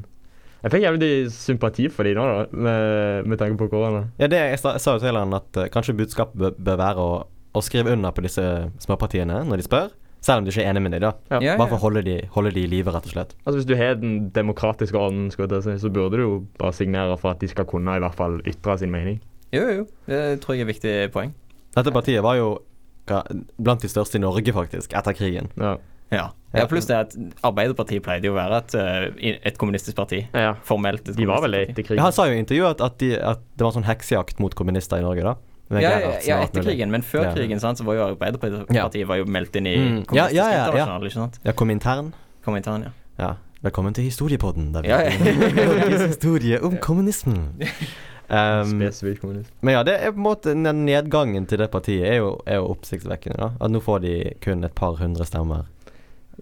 [0.67, 4.09] jeg fikk jævlig sympati for dem nå, da, med, med tanke på korona.
[4.19, 6.81] Ja, det, jeg, sa, jeg sa jo til han at uh, kanskje budskapet bør, bør
[6.81, 7.13] være å,
[7.55, 8.43] å, skrive under på disse
[8.83, 9.95] småpartiene når de spør.
[10.27, 11.13] Selv om du ikke er enig med dem, da.
[11.31, 11.39] Ja.
[11.45, 13.37] Ja, bare for å holde de, holde de i live, rett og slett.
[13.45, 17.45] Altså Hvis du har den demokratiske ånden, så burde du jo bare signere for at
[17.45, 19.21] de skal kunne i hvert fall ytre sin mening.
[19.55, 19.85] Jo, jo.
[20.11, 21.31] Det tror jeg er et viktig poeng.
[21.77, 22.57] Dette partiet var jo
[23.07, 25.53] blant de største i Norge, faktisk, etter krigen.
[25.61, 25.77] Ja.
[26.15, 26.31] Ja.
[26.55, 27.17] ja pluss det at
[27.47, 30.23] Arbeiderpartiet pleide jo å være et, eh, et kommunistisk parti.
[30.33, 30.55] Ja.
[30.67, 31.11] Formelt.
[31.17, 32.01] de var vel etter krigen.
[32.01, 34.43] Ja, han sa jo i intervjuet at, at, de, at det var en sånn heksejakt
[34.43, 35.37] mot kommunister i Norge, da.
[35.67, 39.27] Ja, ja, ja, etter krigen, men før krigen sant, så var jo Arbeiderpartiet var jo
[39.27, 39.97] meldt inn i mm.
[40.07, 41.09] Kommunistisk ja, Internasjonal.
[41.09, 41.41] ikke sant?
[41.43, 42.13] Ja, Komintern.
[42.47, 42.93] Komintern, ja.
[43.19, 43.33] ja.
[43.67, 45.01] Velkommen til Historiepodden, der vi ja,
[45.81, 47.49] Norges historie om kommunismen.
[48.27, 49.53] Um, Spesifikt kommunisme.
[49.63, 52.59] Men ja, det er på en måte den nedgangen til det partiet er jo, er
[52.59, 53.39] jo oppsiktsvekkende.
[53.39, 55.69] da At nå får de kun et par hundre stemmer.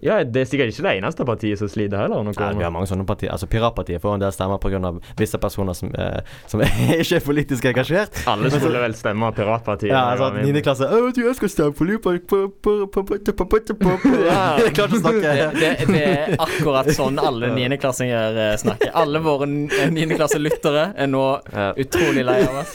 [0.03, 2.23] Ja, Det er sikkert ikke det eneste partiet som sliter heller.
[2.23, 3.31] Noe Nei, vi har mange sånne partier.
[3.31, 4.91] Altså Piratpartiet får en del stemmer pga.
[5.17, 6.19] visse personer som, eh,
[6.51, 8.13] som ikke er politisk engasjert.
[8.27, 9.91] Alle skulle vel stemme Piratpartiet.
[9.93, 10.61] Ja, altså at 9.
[10.65, 15.31] klasse Å, du, jeg skal stemme på Jeg klarer ikke å snakke.
[15.55, 18.89] Det, det, er akkurat sånn alle niendeklassinger snakker.
[18.95, 21.25] Alle våre niendeklasselyttere er nå
[21.85, 22.73] utrolig lei av oss.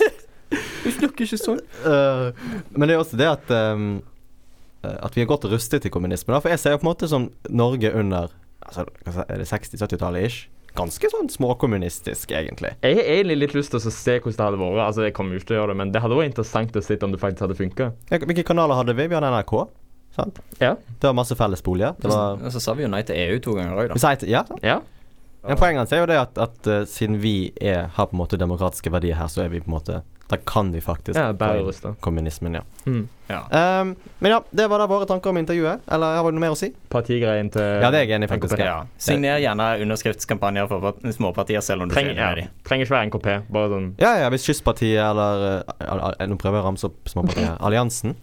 [0.51, 1.61] Du snakker ikke sånn.
[1.85, 2.31] Uh,
[2.75, 4.01] men det er også det at um,
[4.83, 6.33] at vi er godt rustet til kommunisme.
[6.35, 6.41] Da.
[6.41, 8.31] For jeg ser jo på en måte som Norge under
[8.65, 8.87] altså,
[9.27, 10.49] er det 60-70-tallet ish.
[10.79, 12.71] Ganske sånn småkommunistisk, egentlig.
[12.87, 14.85] Jeg har egentlig litt lyst til å se hvordan det hadde vært.
[14.87, 16.83] Altså, jeg kommer jo ikke til å gjøre det, men det hadde vært interessant å
[16.87, 17.89] se om det faktisk hadde funka.
[18.13, 19.09] Hvilke kanaler hadde vi?
[19.11, 19.55] Vi hadde NRK.
[20.15, 20.39] Sant?
[20.63, 20.77] Ja.
[20.79, 21.99] Det var masse fellesboliger.
[21.99, 23.99] Det var Og så sa vi jo nei til EU to ganger òg, da.
[23.99, 24.63] Vi sier- Ja, sant?
[24.63, 24.81] Ja.
[25.43, 28.21] Men poenget hans er jo det at, at uh, siden vi er, har på en
[28.21, 31.31] måte demokratiske verdier her, så er vi på en måte Da kan vi faktisk ja
[31.33, 32.63] inn kommunismen, ja.
[32.87, 33.09] Mm.
[33.31, 33.41] Ja.
[33.81, 35.83] Um, men ja, det var da våre tanker om intervjuet.
[35.91, 36.71] Eller har du noe mer å si?
[36.91, 38.63] Partigreien til Ja, det er jeg enig i, faktisk.
[38.63, 38.81] Ja.
[38.99, 42.31] Signer gjerne underskriftskampanjer for småpartier, selv om du Treng, ja.
[42.67, 43.29] Trenger ikke være NKP.
[43.55, 47.57] Bare sånn Ja, ja, hvis Kystpartiet eller eh, Nå prøver jeg å ramse opp småpartier.
[47.67, 48.17] Alliansen.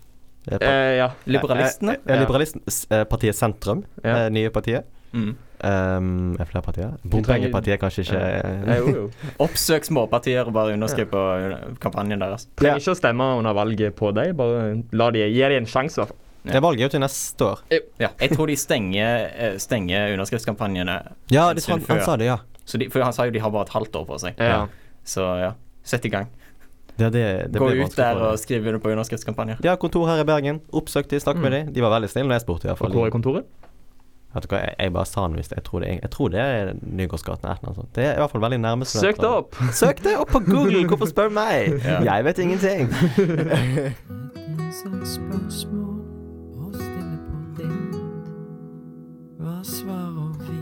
[0.48, 1.12] Eh, Ja.
[1.28, 1.98] Liberalistene?
[2.06, 3.84] Eh, eh, Liberalisten, eh, partiet Sentrum.
[4.04, 4.26] Ja.
[4.26, 4.88] eh, nye partiet.
[5.14, 5.36] Mm.
[5.58, 6.92] Um, er flere partier?
[7.02, 8.20] Bompengepartiet kanskje ikke
[8.68, 9.32] Nei, jo, jo.
[9.42, 12.46] Oppsøk småpartier og bare underskriv på uh, kampanjen deres.
[12.60, 14.36] Trenger ikke å stemme under valget på deg.
[14.38, 15.98] Bare la de, gi dem en sjanse.
[15.98, 16.24] i hvert fall.
[16.48, 17.64] Det valget er jo til neste år.
[18.00, 18.12] Ja.
[18.22, 20.98] Jeg tror de stenger, eh, stenger underskriftskampanjene.
[21.34, 22.38] Ja, det, han, han sa det, ja.
[22.68, 24.40] Så de, for han sa jo de har bare et halvt år på seg.
[24.40, 24.68] Ja.
[25.08, 25.54] Så ja,
[25.88, 26.30] sett i gang.
[26.98, 29.60] Det, det, det Gå blir ut der og skriv under på underskriftskampanjer.
[29.62, 30.62] De har kontor her i Bergen.
[30.74, 31.60] Oppsøk de, snakk med de.
[31.76, 32.72] De var veldig snille når jeg spurte.
[32.74, 32.96] Og fall.
[32.96, 33.67] hvor er kontoret?
[34.36, 36.28] Vet du hva, jeg, jeg bare sa den hvis jeg tror det er, jeg tror
[36.34, 37.48] det er Nygårdsgaten.
[37.48, 37.92] eller noe sånt.
[37.96, 38.86] Det er i hvert fall veldig nærme.
[38.90, 39.56] Søk det opp!
[39.82, 40.84] Søk det opp på Google!
[40.92, 41.78] Hvorfor spør meg?
[41.86, 42.02] Ja.
[42.12, 42.92] Jeg vet ingenting.
[44.78, 45.96] Spørsmål
[46.60, 47.96] og stille på vind.
[49.40, 50.58] Hva svarer vi?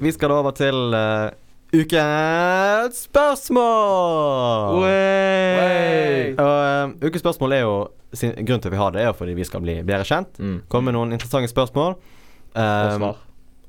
[0.00, 1.28] Vi skal over til uh,
[1.74, 4.82] ukens spørsmål!
[4.82, 6.34] Wey!
[6.34, 7.74] Og uh, Ukens spørsmål er jo
[8.14, 10.38] sin, Grunnen til at vi har det, er jo fordi vi skal bli bedre kjent.
[10.42, 10.56] Mm.
[10.72, 11.94] Komme med noen interessante spørsmål.
[11.94, 12.06] Og
[12.50, 13.18] Um, svar.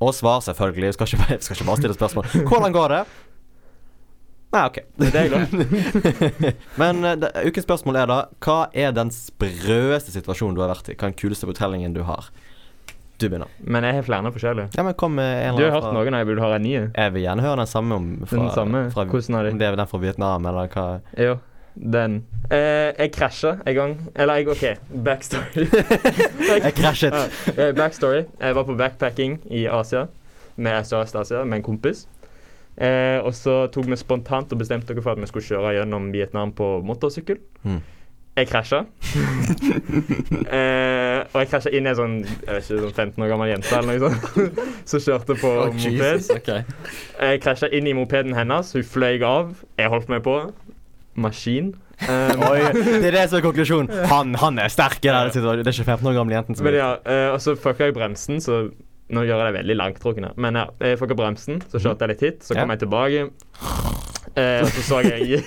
[0.02, 0.88] Og svar, selvfølgelig.
[0.88, 2.26] Vi skal ikke, vi skal ikke bare stille spørsmål.
[2.50, 3.02] Hvordan går det?
[4.52, 4.80] Nei, OK.
[5.00, 5.54] Det er greit.
[6.82, 10.96] Men uh, ukens spørsmål er da Hva er den sprøeste situasjonen du har vært i?
[10.98, 12.32] Hva er den kuleste fortellingen du har?
[13.22, 13.52] Du begynner.
[13.62, 14.72] Men jeg har flere forskjellige.
[14.78, 16.74] Ja, men kom med en Du har hørt hørt noen, jeg vil høre en ny.
[16.90, 18.84] Jeg vil gjerne høre den samme om fra, Den samme?
[18.96, 19.52] fra, Hvordan er de?
[19.56, 20.86] Om det er den fra Vietnam, eller hva
[21.22, 21.36] Jo,
[21.76, 22.16] den.
[22.50, 23.94] Eh, jeg krasja en gang.
[24.16, 24.64] Eller jeg OK,
[25.06, 25.68] backstory.
[26.66, 27.14] Jeg krasjet.
[27.58, 28.26] Eh, backstory.
[28.42, 30.08] Jeg var på backpacking i Asia,
[30.58, 32.08] med Sørøst-Asia, med en kompis.
[32.78, 36.12] Eh, og så tok vi spontant og bestemte dere for at vi skulle kjøre gjennom
[36.12, 37.38] Vietnam på motorsykkel.
[37.64, 37.82] Mm.
[38.32, 38.78] Jeg krasja.
[40.56, 42.14] eh, og jeg krasja inn i en sånn
[42.64, 44.60] sånn 15 år gammel jente eller noe sånt,
[44.94, 45.98] som kjørte på Oh, moped.
[46.00, 46.52] Jesus, ok.
[47.20, 49.52] Jeg krasja inn i mopeden hennes, hun fløy av.
[49.82, 50.38] Jeg holdt meg på.
[51.20, 51.74] Maskin.
[52.08, 53.92] Um, Oi, det er det som er konklusjonen.
[54.10, 55.02] Han, han er sterk.
[55.04, 57.98] Det er ikke 15 år gamle jenten som Men ja, eh, og så fucka jeg
[58.00, 58.64] bremsen, så
[59.12, 60.32] nå gjør jeg det veldig langtrukkende.
[60.40, 63.28] Men ja, jeg fucka bremsen, så kjørte jeg litt hit, så kom jeg tilbake.
[64.36, 65.42] Eh, og så så jeg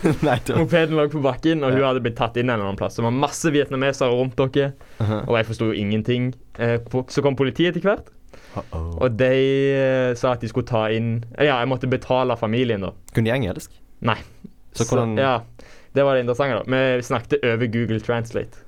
[0.56, 2.96] mopeden lå på bakken, og hun hadde blitt tatt inn en eller annen plass.
[2.96, 5.22] Det var masse vietnamesere rundt dere, Uh-huh.
[5.28, 6.30] og jeg forsto jo ingenting.
[6.58, 8.08] Eh, så kom politiet etter hvert,
[8.56, 8.96] Uh-oh.
[9.04, 9.30] og de
[9.76, 12.90] eh, sa at de skulle ta inn eh, Ja, jeg måtte betale familien, da.
[13.14, 13.72] Kunne de engelsk?
[14.02, 14.16] Nei.
[14.74, 15.40] Så hvordan Ja,
[15.94, 16.64] det var det interessante, da.
[16.96, 18.64] Vi snakket over Google Translate.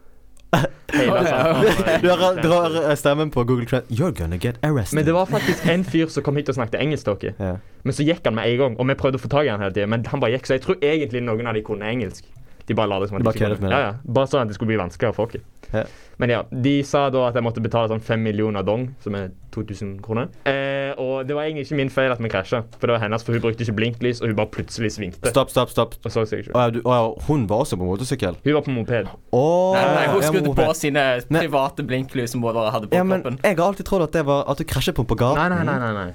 [2.02, 4.96] Du har- drar stemmen på Google Trend You're gonna get arrested.
[4.96, 7.56] Men det var faktisk en fyr som kom hit og snakket engelsk til dere.
[7.84, 9.60] Men så gikk han med en gang, og vi prøvde å få tak i han
[9.64, 9.88] hele tiden.
[9.94, 12.24] Men han bare gikk, så jeg tror egentlig noen av de kunne engelsk.
[12.68, 13.58] De bare la det som at De kunne.
[13.60, 13.70] med det.
[13.70, 13.92] Ja, ja.
[14.06, 15.42] Bare sånn at det skulle bli vanskeligere for folk.
[15.72, 15.84] Ja.
[16.20, 19.30] Men ja, de sa da at jeg måtte betale sånn fem millioner dong, som er
[19.54, 20.28] 2000 kroner.
[20.46, 23.24] Eh, og det var egentlig ikke min feil at vi krasja, for det var hennes,
[23.24, 25.32] for hun brukte ikke blinklys, og hun bare plutselig svingte.
[25.32, 25.96] Stopp, stopp, stopp.
[26.04, 26.52] Og så seg ikke.
[26.54, 28.36] Oh, ja, ja, hun var også på motorsykkel?
[28.44, 29.08] Hun var på moped.
[29.32, 33.22] Oh, Nei, nei, hun skrudde på sine private blinklys som hun hadde på Ja, men
[33.24, 33.40] kroppen.
[33.42, 35.40] jeg har alltid trodd at det var at du krasjet på på gaten.
[35.40, 35.78] Nei, nei, nei.
[35.80, 36.12] nei, nei.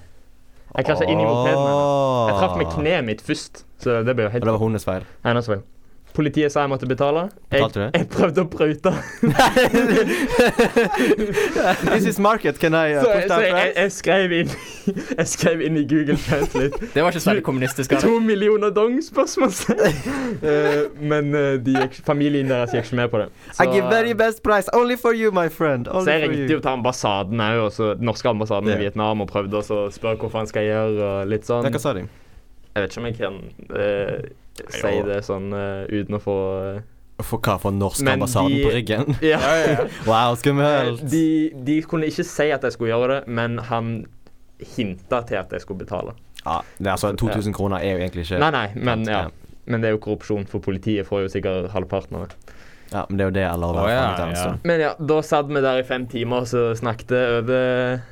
[0.78, 1.66] Jeg krasja inn i mopeden.
[2.30, 4.86] Jeg traff med kneet mitt først, så det ble jo Og helt det var hennes
[4.86, 5.04] feil.
[5.26, 5.64] hennes feil.
[6.18, 7.28] Politiet sa jeg måtte betale.
[7.52, 7.92] Jeg, Betalte du det?
[7.94, 8.94] jeg prøvde å prøyte.
[11.92, 14.50] This is market, can I uh, Så, så jeg, jeg, skrev inn
[15.20, 17.94] Jeg skrev inn i Google Translate Det var ikke så veldig kommunistisk.
[18.02, 18.98] To millioner dong?
[19.04, 19.78] spørsmålstegn.
[20.42, 21.76] uh, men uh, de
[22.08, 23.30] familien deres gikk ikke med på det.
[23.52, 25.86] Så, I give very best price, only for you, my friend.
[25.88, 28.80] Only så jeg for ringte jo til ambassaden òg, også den norske ambassaden yeah.
[28.80, 31.70] i Vietnam, og prøvde å spørre hva faen skal jeg gjøre, og litt sånn.
[31.78, 32.08] Hva sa de?
[32.78, 33.38] Jeg vet ikke om jeg kan
[33.82, 34.28] eh,
[34.74, 36.36] si det sånn uh, uten å få
[36.78, 37.56] uh, For hva?
[37.62, 39.16] For norsk Men ambassaden de- på ryggen?
[39.32, 39.40] Ja.
[39.46, 39.88] Ja, ja, ja.
[40.06, 41.02] Wow, skummelt.
[41.12, 41.26] De,
[41.68, 43.96] de kunne ikke si at jeg skulle gjøre det, men han
[44.76, 46.16] hinta til at jeg skulle betale.
[46.44, 49.26] Ja, det er altså 2000 kroner er jo egentlig ikke Nei, nei, men ja.
[49.68, 52.54] Men det er jo korrupsjon, for politiet får jo sikkert halvparten av det.
[52.94, 54.38] Ja, men det er jo det alle har vært ja, frem til.
[54.40, 54.52] ja.
[54.70, 57.58] Men ja, da satt vi der i fem timer og så snakket over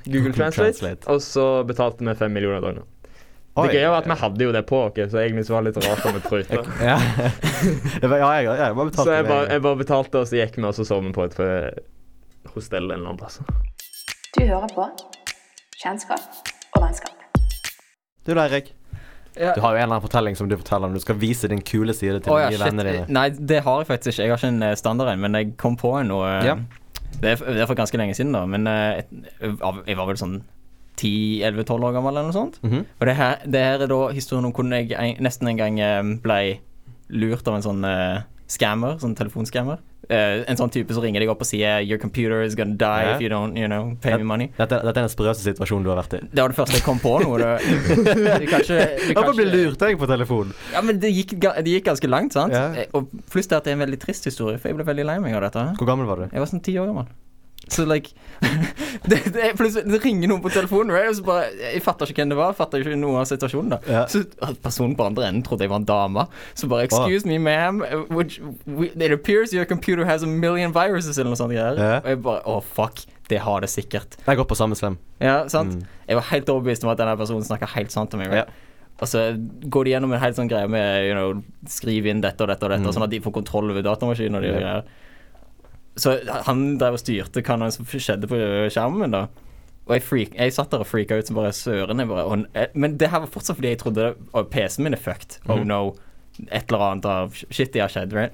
[0.03, 0.73] Google Google Translate.
[0.81, 1.08] Translate.
[1.13, 2.84] Og så betalte vi fem millioner dollar.
[3.56, 3.68] Oi.
[3.70, 5.70] Det greia var at vi hadde jo det på oss, så egentlig så var det
[5.72, 6.58] litt rart om vi prøyta.
[6.89, 6.98] Ja.
[8.04, 10.58] Var- ja, jeg, jeg, bare betalte Så jeg bare, jeg bare betalte, og så gikk
[10.60, 11.70] vi, og så sov vi på et eh,
[12.56, 13.39] hostell en eller annen plass.
[14.36, 14.89] Du hører på
[15.80, 16.20] Kjennskap
[16.76, 17.15] og vennskap.
[18.28, 18.74] Du da, Erik.
[19.36, 19.54] Ja.
[19.56, 20.94] Du har jo en eller annen fortelling som du forteller om.
[20.96, 23.08] du skal vise din kule side til oh, ja, de vennene dine.
[23.15, 24.24] Nei, det har jeg faktisk ikke.
[24.28, 26.20] Jeg har ikke en eh, standard en, men jeg kom på en nå.
[26.28, 26.58] eh, Ja.
[27.15, 28.41] Det, er, for ganske lenge siden, da.
[28.50, 30.41] Men jeg var vel sånn
[31.01, 32.60] 10-11-12 år gammel eller noe sånt.
[32.63, 32.86] Mhm.
[32.99, 35.79] Og det her, det her er da historien om hvordan jeg en, nesten en gang
[35.79, 36.39] eh, ble
[37.10, 39.77] lurt av en sånn uh, scammer, sånn telefonscammer.
[40.05, 43.05] Uh, en sånn type som ringer deg opp og sier 'Your computer is gonna die
[43.05, 43.15] yeah.
[43.15, 44.51] if you don't you know, pay me money'.
[44.58, 46.19] Dette, dette er den sprøeste situasjonen du har vært i.
[46.29, 47.31] Det var det første jeg kom på nå.
[49.15, 50.53] Hvorfor ikke- lurt jeg på telefon?
[50.73, 52.53] Ja, men det gikk, det gikk ganske langt, sant?
[52.53, 55.05] Eh, Og pluss det at det er en veldig trist historie, for jeg ble veldig
[55.05, 55.65] lei meg av dette.
[55.77, 56.29] Hvor gammel var du?
[56.31, 57.05] Jeg var sånn ti år gammel.
[57.69, 58.12] Så like
[59.10, 61.10] det, det, plutselig, det ringer noen på telefonen, right?
[61.10, 62.51] og så bare Jeg fatter ikke hvem det var.
[62.54, 63.69] Jeg fatter ikke noe av situasjonen.
[63.73, 64.04] da Ja.
[64.12, 64.23] Så
[64.62, 66.28] personen på andre enden trodde jeg var en dame.
[66.54, 67.82] Så bare 'Excuse me, ma'am.
[68.67, 71.51] we, it appears your computer has a million viruses', eller noe sånt.
[71.54, 71.97] greier Ja.
[71.99, 73.06] Og jeg bare Å, fuck.
[73.30, 74.17] Det har det sikkert.
[74.28, 74.97] Jeg går på samme slem.
[75.19, 75.73] Ja, sant?
[75.73, 75.86] Mm.
[76.08, 78.32] Jeg var helt overbevist om at denne personen snakka helt sant om meg.
[78.32, 78.43] Ja.
[79.01, 79.34] Og så
[79.69, 82.63] går de gjennom en helt sånn greie med you know, skriv inn dette og dette
[82.63, 82.93] og dette, Mm.
[82.93, 84.60] sånn at de får kontroll over datamaskinen og de Ja.
[84.60, 84.84] greier.
[85.95, 88.36] Så han drev og styrte hva som skjedde på
[88.73, 89.27] skjermen da.
[89.88, 91.99] Og jeg, freak, jeg satt der og freaka ut som bare søren.
[92.55, 94.15] Eh, men det her var fortsatt fordi jeg trodde
[94.49, 95.38] PC-en min er fucked.
[95.47, 95.67] Oh Mhm.
[95.67, 95.95] no.
[96.51, 98.34] Et eller annet av shit har skjedd, right?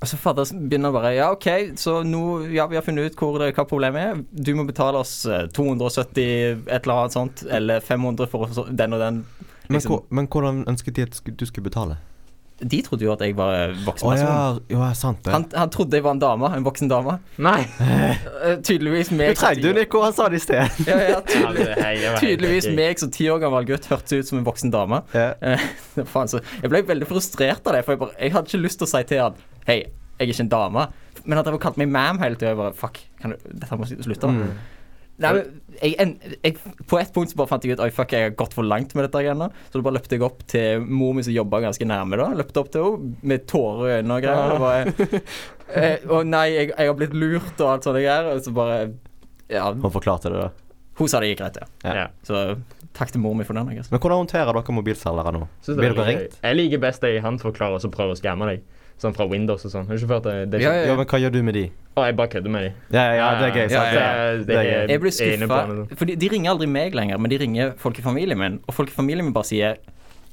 [0.00, 1.44] Og så fader begynner bare Ja, OK,
[1.76, 4.24] så nå Ja, vi har funnet ut det, hva problemet er.
[4.32, 9.00] Du må betale oss eh, 270 et eller annet sånt, eller 500 for den og
[9.00, 9.24] den.
[9.68, 9.90] Men, Liksom.
[9.92, 11.98] hvor- men hvordan ønsket de at du skulle betale?
[12.60, 14.26] De trodde jo at jeg var voksen person.
[14.28, 15.32] Oh, ja, ja, sant det.
[15.32, 17.16] Han, han trodde jeg var en dame, en voksen dame.
[17.40, 17.62] Nei.
[18.66, 20.02] tydeligvis tydeligvis Du meg jo Nico.
[20.04, 20.80] Han sa det i sted.
[20.88, 24.48] Ja, ja, tydelig, jeg tydeligvis meg som ti år gammel gutt hørtes ut som en
[24.48, 25.02] voksen dame.
[25.16, 25.30] Ja.
[25.40, 25.64] Eh,
[26.12, 28.82] faen, så jeg ble veldig frustrert av det, for jeg, bare, jeg hadde ikke lyst
[28.82, 29.78] til å si til han Hei,
[30.20, 30.84] jeg er ikke en dame.
[31.24, 32.52] Men at han kalt meg ma'am hele tida.
[32.52, 34.30] Jeg bare Fuck, kan du, dette må slutte.
[34.32, 34.52] Mm.
[35.20, 36.12] Nei, men jeg, en,
[36.44, 36.54] jeg,
[36.88, 38.94] på et punkt så bare fant jeg ut Oi, fuck, jeg har gått for langt
[38.96, 39.50] med dette greiene.
[39.68, 42.16] Så da bare løpte jeg opp til mor mi som jobba ganske nærme.
[42.20, 44.56] da Løpte opp til henne med tårer i øynene og greier.
[44.56, 45.22] Og bare
[45.76, 48.32] eh, Å nei, jeg, jeg har blitt lurt og alt sånt greier.
[48.32, 48.80] Og så bare
[49.50, 50.50] Ja, Hun forklarte det, da.
[51.00, 51.68] hun sa det gikk greit, ja.
[51.84, 51.94] Ja.
[52.04, 52.08] Ja.
[52.26, 52.42] Så
[52.96, 53.70] takk til mor mi for den.
[53.70, 55.46] Men hvordan håndterer dere mobilselgere nå?
[55.68, 56.36] Blir er dere ringt?
[56.42, 58.64] Jeg liker best de han forklarer og så prøver å skamme deg.
[59.00, 59.86] Sånn fra Windows og sånn.
[59.88, 60.50] Har du ikke hørt det?
[60.50, 61.70] det er Ja, ikke- ja, Ja, men hva gjør du med de?
[61.96, 62.72] Å, jeg bare kødder med de.
[62.96, 63.70] Ja, ja, ja det er gøy.
[63.70, 63.94] Ja, sant?
[63.94, 64.88] ja, Det- Det, det er gøy.
[64.90, 68.02] Jeg blir skuffa, for de, de ringer aldri meg lenger, men de ringer folk i
[68.02, 68.60] familien min.
[68.68, 69.76] Og folk i familien min bare sier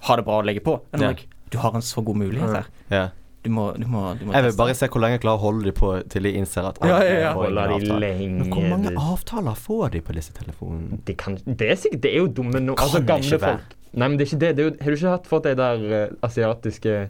[0.01, 0.81] 'ha det bra' og legger på.
[0.93, 1.13] And Ja.
[1.49, 2.65] du har en så god mulighet her.
[2.91, 3.09] Ja.
[3.43, 5.41] Du må, du må, du må Jeg vil bare se hvor lenge jeg klarer å
[5.41, 7.33] holde de på til de innser at Ja, ja, ja.
[7.33, 10.99] Holder de lenge Men hvor mange avtaler får de på disse telefonene?
[11.05, 12.75] Det, kan, det er sikkert Det er jo dumme nå.
[12.75, 13.61] Altså, Kan gamle folk.
[13.93, 14.55] Nei, men det er ikke det.
[14.57, 17.09] det er jo, har du ikke hatt fått de der uh, asiatiske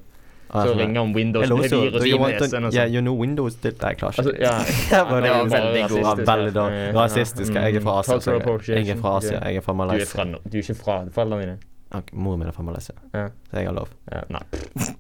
[0.51, 1.77] som ringer om Windows Hello, med sir.
[1.77, 2.33] virus Do i you want
[2.73, 2.93] yeah, sånn?
[2.93, 4.53] you know Windows did Nei, jeg klarer ikke Altså, ja.
[4.97, 6.53] Det var veldig god.
[6.53, 6.95] dårlig.
[6.95, 7.53] Rasistisk.
[7.53, 8.19] Jeg er fra Asia.
[8.75, 9.17] Jeg er fra.
[9.17, 9.39] Asia.
[9.43, 10.13] Jeg er fra Du er, Malaysia.
[10.15, 11.57] fra, du er ikke fra foreldrene dine?
[12.11, 13.29] Moren min er fra Malaysia, Ja.
[13.49, 13.87] så jeg har lov.
[14.11, 14.41] Ja, nei.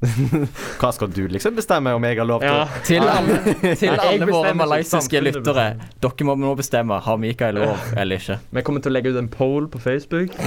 [0.79, 2.47] Hva skal du liksom bestemme om jeg har lov til?
[2.47, 2.67] Ja.
[2.87, 3.37] Til alle,
[3.75, 5.65] til Nei, alle våre malaysiske lyttere,
[6.01, 6.99] dere må nå bestemme.
[7.03, 8.37] Har Mikael lov eller ikke?
[8.55, 10.31] Vi kommer til å legge ut en poll på Facebook.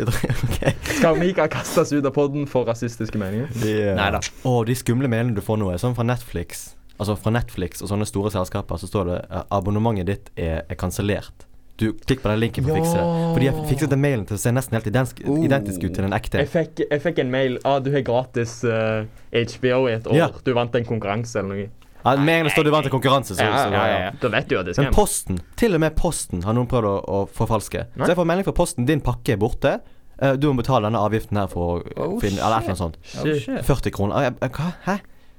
[0.00, 0.74] Ok.
[0.96, 3.50] Skal Mikael kastes ut av podden for rasistiske meninger?
[3.60, 4.20] De, Neida.
[4.48, 6.70] Oh, de skumle mailene du får nå, er sånn fra Netflix.
[7.00, 10.78] Altså fra Netflix og sånne store selskaper så står det eh, abonnementet ditt er, er
[10.80, 11.46] kansellert.
[11.80, 13.04] Du Klikk på den linken for å fikse det.
[13.32, 15.38] For de har fikset den mailen til å se nesten helt identisk, Oh.
[15.46, 16.42] identisk ut til den ekte.
[16.44, 20.16] Jeg fikk, jeg fikk en mail ah, du har gratis uh, HBO i et år.
[20.18, 20.28] Ja.
[20.44, 21.68] Du vant en konkurranse eller noe.
[22.04, 24.10] Ja, Med en gang det står du vant en konkurranse, så, så ja, ja.
[24.20, 24.86] Da vet du jo at det skal.
[24.88, 24.94] Men.
[24.96, 27.86] Posten, til og med Posten har noen prøvd å, å forfalske.
[27.96, 28.04] Nei.
[28.06, 29.74] Så jeg får melding fra Posten, din pakke er borte.
[30.20, 32.80] Eh, du må betale denne avgiften her for å Oh, finne Eller et eller annet
[32.80, 32.96] sånt.
[33.20, 33.64] Oh, shit.
[33.68, 34.16] 40 kroner.
[34.16, 34.72] Ah, jeg- jeg- Hva?
[34.86, 34.98] Hæ?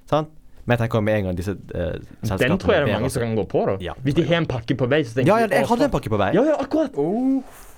[0.10, 0.30] Sant?
[0.66, 3.10] Men jeg tenker med en gang disse uh, selskapene Den tror jeg det er mange
[3.14, 3.66] som kan gå på.
[3.66, 5.70] da Ja, Hvis de har en pakke på vei, så tenker Ja, ja, jeg «Å,
[5.74, 6.32] hadde en pakke på vei.
[6.38, 6.98] Ja, ja, akkurat.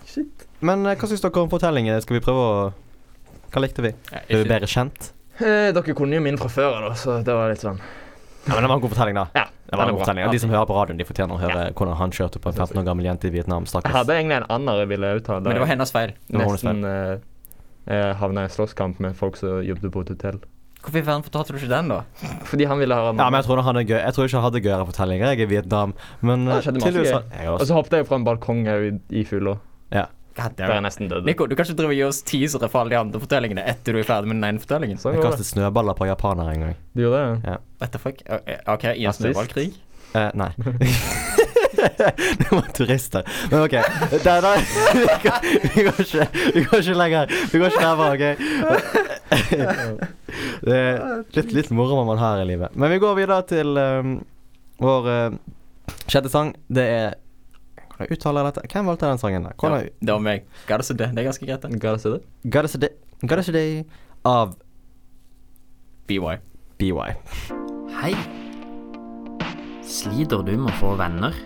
[0.09, 0.47] Shit.
[0.59, 2.01] Men eh, hva syns dere om fortellingen?
[2.03, 2.55] Skal vi prøve å
[3.53, 3.93] Hva likte vi?
[4.11, 5.11] Ble vi bedre kjent?
[5.39, 8.65] Eh, dere kunne jo min fra før, da, så det var litt sånn Ja, men
[8.65, 9.25] Det var en god fortelling, da.
[9.33, 10.25] Ja, Det var en god fortelling.
[10.27, 12.57] Og De som hører på radioen, de fortjener å høre hvordan han kjørte på en
[12.59, 13.63] 15 år gammel jente i Vietnam.
[13.63, 13.95] Jeg Stakkars.
[13.95, 15.41] hadde egentlig en annen jeg ville uttale.
[15.47, 16.11] Men det var hennes feil.
[16.27, 17.23] Det var hennes Nesten
[17.87, 20.41] uh, havna i slåsskamp med folk som jobbet på et hotell.
[20.83, 21.99] Hvorfor i verden fortalte du ikke den, da?
[22.49, 23.19] Fordi han ville høre den.
[23.23, 25.29] Ja, men jeg tror han er gøy Jeg tror ikke han hadde gøyere fortellinger.
[25.31, 25.93] Jeg er i Vietnam.
[26.21, 27.05] Men eh, det skjedde masse gøy.
[27.07, 27.67] jeg Og også.
[27.69, 29.55] så hoppet jeg fra en balkong her i, i fylla.
[29.95, 30.05] Ja.
[30.35, 30.83] God Der damn jeg it.
[30.87, 31.25] nesten døde.
[31.29, 33.93] Nico, du kan ikke drive og gi oss teasere for alle de andre fortellingene etter
[33.93, 34.97] du er ferdig med den ene fortellingen.
[34.99, 35.37] Sånn Jeg går det.
[35.37, 36.75] kastet snøballer på japanere en gang.
[36.97, 37.57] Du gjorde det?
[37.79, 38.23] What the fuck?
[38.25, 39.21] Eh, OK, i en Rasist.
[39.29, 39.69] snøballkrig?
[40.17, 40.49] Eh, nei.
[42.39, 43.23] det var turister.
[43.51, 43.71] Men OK.
[44.23, 44.57] Der, der.
[44.93, 45.39] vi, går,
[45.75, 46.27] vi, går ikke,
[46.57, 47.33] vi går ikke lenger.
[47.53, 48.23] Vi går ikke nærmere, OK?
[50.63, 52.75] Det er litt, litt moro må man har i livet.
[52.79, 54.15] Men vi går videre til um,
[54.79, 55.35] vår uh,
[56.07, 56.53] sjette sang.
[56.71, 57.19] Det er
[57.93, 58.69] Hvordan uttaler jeg dette?
[58.73, 59.43] Hvem valgte den sangen?
[59.45, 59.53] der?
[59.61, 60.47] Ja, det var meg.
[60.65, 61.11] Say det.
[61.11, 61.67] Er ganske greit,
[63.23, 63.83] gotta say day
[64.25, 64.55] av
[66.09, 66.39] BY.
[66.81, 67.11] BY.
[67.99, 68.15] Hei.
[69.85, 71.37] Sliter du med å få venner?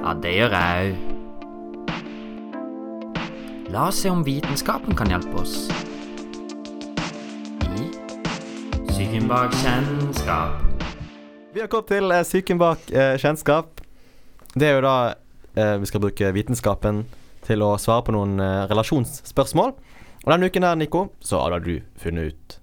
[0.00, 1.06] Ja, det gjør jeg òg.
[3.70, 5.68] La oss se om vitenskapen kan hjelpe oss.
[9.00, 10.82] Psyken bak kjennskap.
[11.54, 13.80] Vi har kommet til eh, psyken bak eh, kjennskap.
[14.52, 14.96] Det er jo da
[15.56, 16.98] eh, vi skal bruke vitenskapen
[17.46, 19.72] til å svare på noen eh, relasjonsspørsmål.
[20.20, 22.58] Og denne uken her, Nico, så har da du funnet ut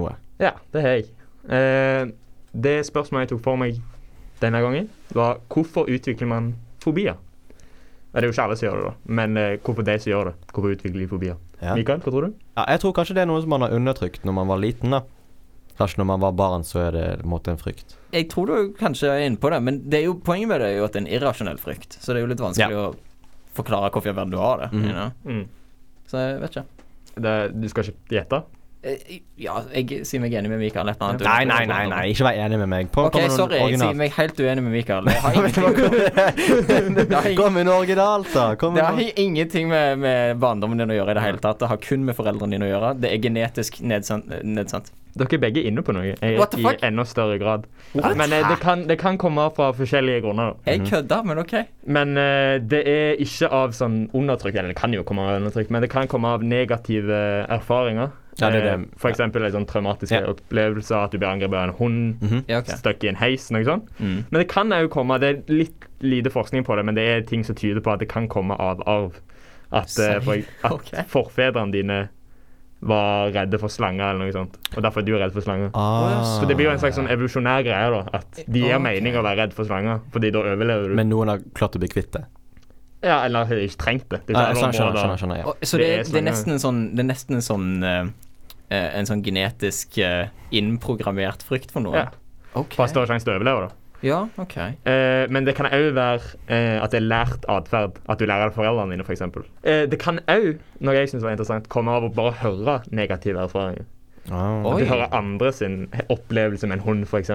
[0.00, 0.16] noe.
[0.42, 1.06] Ja, det har jeg.
[1.54, 2.10] Eh,
[2.50, 3.78] det spørsmålet jeg tok for meg
[4.42, 7.14] denne gangen, var hvorfor utvikler man fobier?
[7.14, 8.96] Ja, Det er jo ikke alle som gjør det, da.
[9.22, 10.38] Men eh, hvorfor de som gjør det?
[10.50, 11.38] Hvorfor utvikler de fobier?
[11.62, 11.78] Ja.
[11.78, 12.34] Mikael, hva tror du?
[12.58, 14.90] Ja, jeg tror kanskje det er noe som man har undertrykt når man var liten,
[14.98, 15.06] da.
[15.76, 17.96] Kanskje når man var barn, så er det på en måte en frykt.
[18.14, 20.70] Jeg tror du kanskje er inne på det, men det er jo, poenget med det
[20.72, 21.98] er jo at det er en irrasjonell frykt.
[22.00, 22.88] Så det er jo litt vanskelig å
[23.56, 24.72] forklare hvorfor i verden du har det.
[24.72, 24.84] Mm.
[24.84, 25.10] you know?
[25.28, 25.46] Mm.
[26.08, 26.66] Så jeg vet ikke.
[27.16, 28.42] Det, du skal ikke gjette?
[28.86, 30.88] Eh, Ja, jeg sier meg enig med Mikael.
[30.92, 31.24] Et annet.
[31.26, 32.90] Nei, nei, nei, nei, ikke vær enig med meg.
[32.92, 33.58] På, OK, med sorry.
[33.72, 35.08] Jeg sier meg helt uenig med Mikael.
[35.08, 38.46] Det har ingenting, Kom med noe originalt, da.
[38.56, 41.60] Det har ingenting med, med barndommen din å gjøre i det hele tatt.
[41.60, 42.94] Det har kun med foreldrene dine å gjøre.
[43.02, 44.92] Det er genetisk nedsatt.
[45.16, 47.64] Dere er begge inne på noe jeg, What the i enda større grad.
[47.94, 50.58] Men eh, det, kan, det kan komme fra forskjellige grunner.
[50.68, 51.54] Jeg kødda, men OK.
[51.86, 55.72] Men eh, det er ikke av sånn undertrykk, eller det kan jo komme av undertrykk,
[55.72, 58.12] men det kan komme av negative erfaringer.
[58.36, 58.72] Ja, det er det.
[58.74, 60.28] Eh, For eksempel en sånn traumatiske Ja.
[60.28, 62.44] opplevelser, at du blir angrepet av en hund, Mhm.
[62.48, 62.76] Ja, okay.
[62.76, 63.88] stuck i en heis, noe sånt.
[63.98, 64.24] Mm.
[64.30, 67.20] Men det kan òg komme Det er litt lite forskning på det, men det er
[67.22, 69.14] ting som tyder på at det kan komme av arv.
[69.72, 71.02] At, uh, for, at okay.
[71.08, 72.08] forfedrene dine
[72.88, 74.56] var redde for slanger eller noe sånt.
[74.74, 75.70] Og derfor er du redd for slanger.
[75.74, 76.24] Ah.
[76.38, 78.02] Så det blir jo en slags sånn evolusjonær greie, da.
[78.20, 78.82] At det gir okay.
[78.88, 80.96] mening å være redd for slanger, fordi da overlever du.
[80.98, 82.26] Men noen har klart å bli kvitt det.
[83.04, 84.22] ja, eller har ikke trengt det.
[84.28, 85.48] kan skjønner, skjønner, skjønner, skjønner, ja.
[85.50, 87.66] Og, så Det det, er det sånn, nesten en sånn Det er nesten en sånn
[87.84, 88.04] eh,
[88.70, 92.06] eh, En sånn genetisk uh, innprogrammert frykt for noe.
[92.06, 92.08] Ja.
[92.56, 93.85] Fast det større sjanse til å overleve, da.
[94.04, 94.56] Ja, OK.
[94.58, 96.20] Eh, men det kan òg være
[96.52, 98.00] eh, at det er lært atferd.
[98.08, 99.22] At du lærer det av foreldrene dine, f.eks.
[99.64, 103.40] Eh, det kan òg, noe jeg syns var interessant, komme av å bare høre negative
[103.46, 103.86] erfaringer.
[104.30, 104.60] Ah.
[104.66, 107.30] At du hører andre sin opplevelse med en hund, f.eks.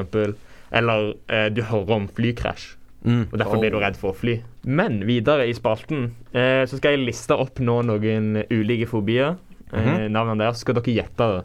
[0.72, 3.32] Eller eh, du hører om flykrasj, Mm.
[3.32, 3.60] og derfor Oh.
[3.60, 4.36] blir du redd for å fly.
[4.64, 9.38] Men videre i spalten eh, så skal jeg liste opp nå noen ulike fobier.
[9.74, 10.12] Eh, -hmm.
[10.12, 10.52] Navnene der.
[10.54, 11.44] Så skal dere gjette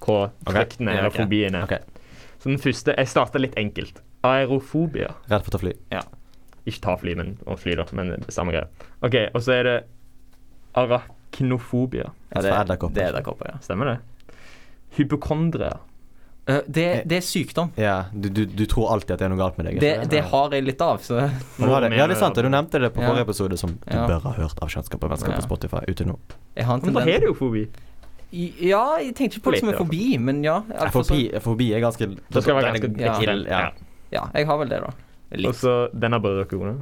[0.00, 0.54] hva okay.
[0.54, 1.24] frykten Ja, eller okay.
[1.24, 1.62] fobien er.
[1.62, 1.78] Okay.
[2.40, 4.00] Så den første Jeg starter litt enkelt.
[4.26, 5.14] Aerofobia.
[5.30, 5.72] Redd for å ta fly.
[5.94, 6.02] Ja.
[6.68, 7.86] Ikke ta fly, men å fly, da.
[7.96, 8.68] Men samme greie.
[9.06, 9.76] OK, og så er det
[10.76, 12.10] arachnofobia.
[12.30, 12.50] Ja, det,
[12.94, 13.60] det er edderkopper, ja.
[13.64, 13.98] Stemmer det?
[14.98, 15.78] Hypokondria.
[16.46, 17.70] Eh, det, det er sykdom.
[17.78, 19.80] Ja, du, du, du tror alltid at det er noe galt med deg.
[19.82, 21.92] Det, det har jeg litt av, så har det.
[21.98, 22.38] Ja, det er sant.
[22.40, 23.10] Du nevnte det på Ja.
[23.12, 24.06] forrige episode, som du Ja.
[24.08, 25.38] bør ha hørt av Kjennskap og vennskap Ja.
[25.42, 26.18] på Spotify ute nå.
[26.56, 27.68] jeg har Men da har du jo fobi.
[28.32, 30.60] Ja, jeg tenkte ikke på det som en fobi, men ja.
[30.94, 33.70] Fobi, fobi er ganske Det skal være ganske ganske ja.
[34.12, 34.26] Ja.
[34.34, 34.90] Jeg har vel det, da.
[35.38, 36.74] Og så så denne bare dere.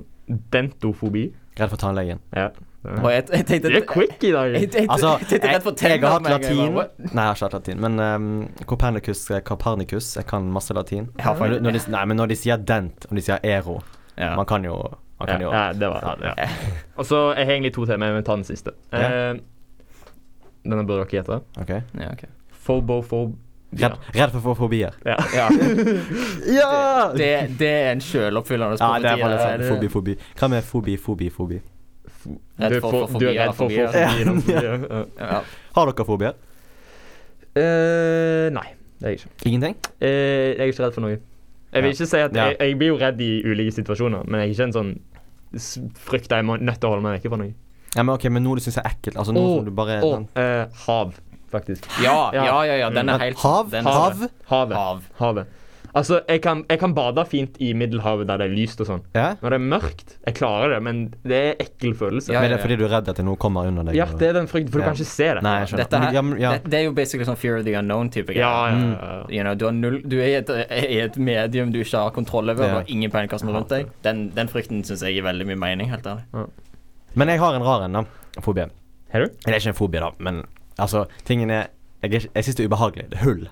[0.53, 1.29] Dentofobi.
[1.59, 2.20] Redd for tannlegen.
[2.37, 2.49] Ja.
[2.89, 4.53] Og jeg, jeg tenkte Du er quick i dag.
[4.55, 6.76] Jeg, jeg, jeg, Altså, jeg, jeg, jeg har hatt latin.
[6.79, 7.83] Nei, jeg har ikke hatt latin.
[7.85, 8.29] Men um,
[8.70, 11.11] Copernicus, eh, Copernicus, jeg kan masse latin.
[11.18, 13.81] Ja, har Når, når de, nei, men når de sier dent, og de sier ero
[14.18, 14.33] Ja.
[14.37, 14.79] Man kan jo
[15.18, 16.47] Man kan jo ja, ja, det var ja.
[16.99, 18.74] Og så jeg har egentlig to til, men jeg vil ta den siste.
[18.93, 19.11] Ja.
[19.33, 19.41] Eh,
[20.68, 21.43] denne burde dere gjette.
[21.59, 21.74] OK.
[21.99, 22.31] Ja, okay.
[23.68, 24.94] Redd, redd for å få fobier.
[25.04, 25.16] Ja.
[25.36, 25.48] Ja.
[26.58, 27.10] Ja!
[27.12, 27.28] Det,
[27.60, 30.14] det er en sjøloppfyllende Ja, det er profeti, sånn fobi, fobi.
[30.40, 31.58] Hva med fobi, fobi, fobi?
[32.58, 33.92] Redd Du for- for- for Du er redd for fobier.
[33.92, 34.32] fobier.
[34.40, 35.02] fobier, ja.
[35.20, 35.42] Ja.
[35.76, 36.38] Har dere fobier?
[37.58, 38.66] Uh, nei,
[39.00, 39.30] det er jeg ikke.
[39.50, 39.76] Ingenting?
[40.00, 41.18] Uh, jeg er ikke redd for noe.
[41.72, 42.48] Jeg vil ikke si at Ja.
[42.48, 44.92] jeg, jeg blir jo redd i ulike situasjoner, men jeg er ikke en sånn
[46.08, 47.52] frykt jeg må nødt til å holde meg vekke fra noe.
[47.96, 49.16] Ja, men ok, men noe du syns er ekkelt?
[49.16, 51.14] Altså noe oh, som du bare oh, uh, hav,
[51.51, 51.86] faktisk.
[52.03, 52.44] Ja, Ja.
[52.44, 53.70] ja, ja, ja, den er helt hav?
[53.70, 54.18] den, Hav?
[54.49, 54.76] Havet.
[54.76, 55.03] Hav.
[55.18, 55.46] Havet.
[55.96, 59.01] Altså, jeg kan, jeg kan bade fint i Middelhavet der det er lyst og sånn.
[59.16, 59.30] Ja?
[59.40, 62.28] Når det er mørkt, jeg klarer det, men det er ekkel følelse.
[62.30, 63.96] Ja, Men det er fordi du er redd at noe kommer under deg?
[63.96, 64.84] Ja, det er den frykten, for Ja.
[64.84, 65.42] du kan ikke se det.
[65.42, 65.88] Nei, jeg skjønner.
[65.88, 66.53] Dette her, Ja, ja.
[66.59, 68.92] det, det er jo basically sånn fear of the unknown-type Ja, ja, Mm.
[68.92, 69.24] ja, ja.
[69.30, 70.51] You know, du, null, du er i et,
[70.90, 72.76] i et medium du ikke har kontroll over, Ja.
[72.78, 73.88] og ingen peiling hva som er rundt deg.
[74.03, 76.22] Den, den frykten syns jeg gir veldig mye mening, helt ærlig.
[77.16, 78.05] Men jeg har en rar en, da.
[78.42, 78.68] Fobie.
[79.11, 79.26] Har du?
[79.42, 80.44] Det er ikke en fobie, da, men
[80.79, 81.66] altså, tingen er
[82.03, 83.11] Jeg, er ikke- jeg syns det er ubehagelig.
[83.11, 83.49] Det er hull.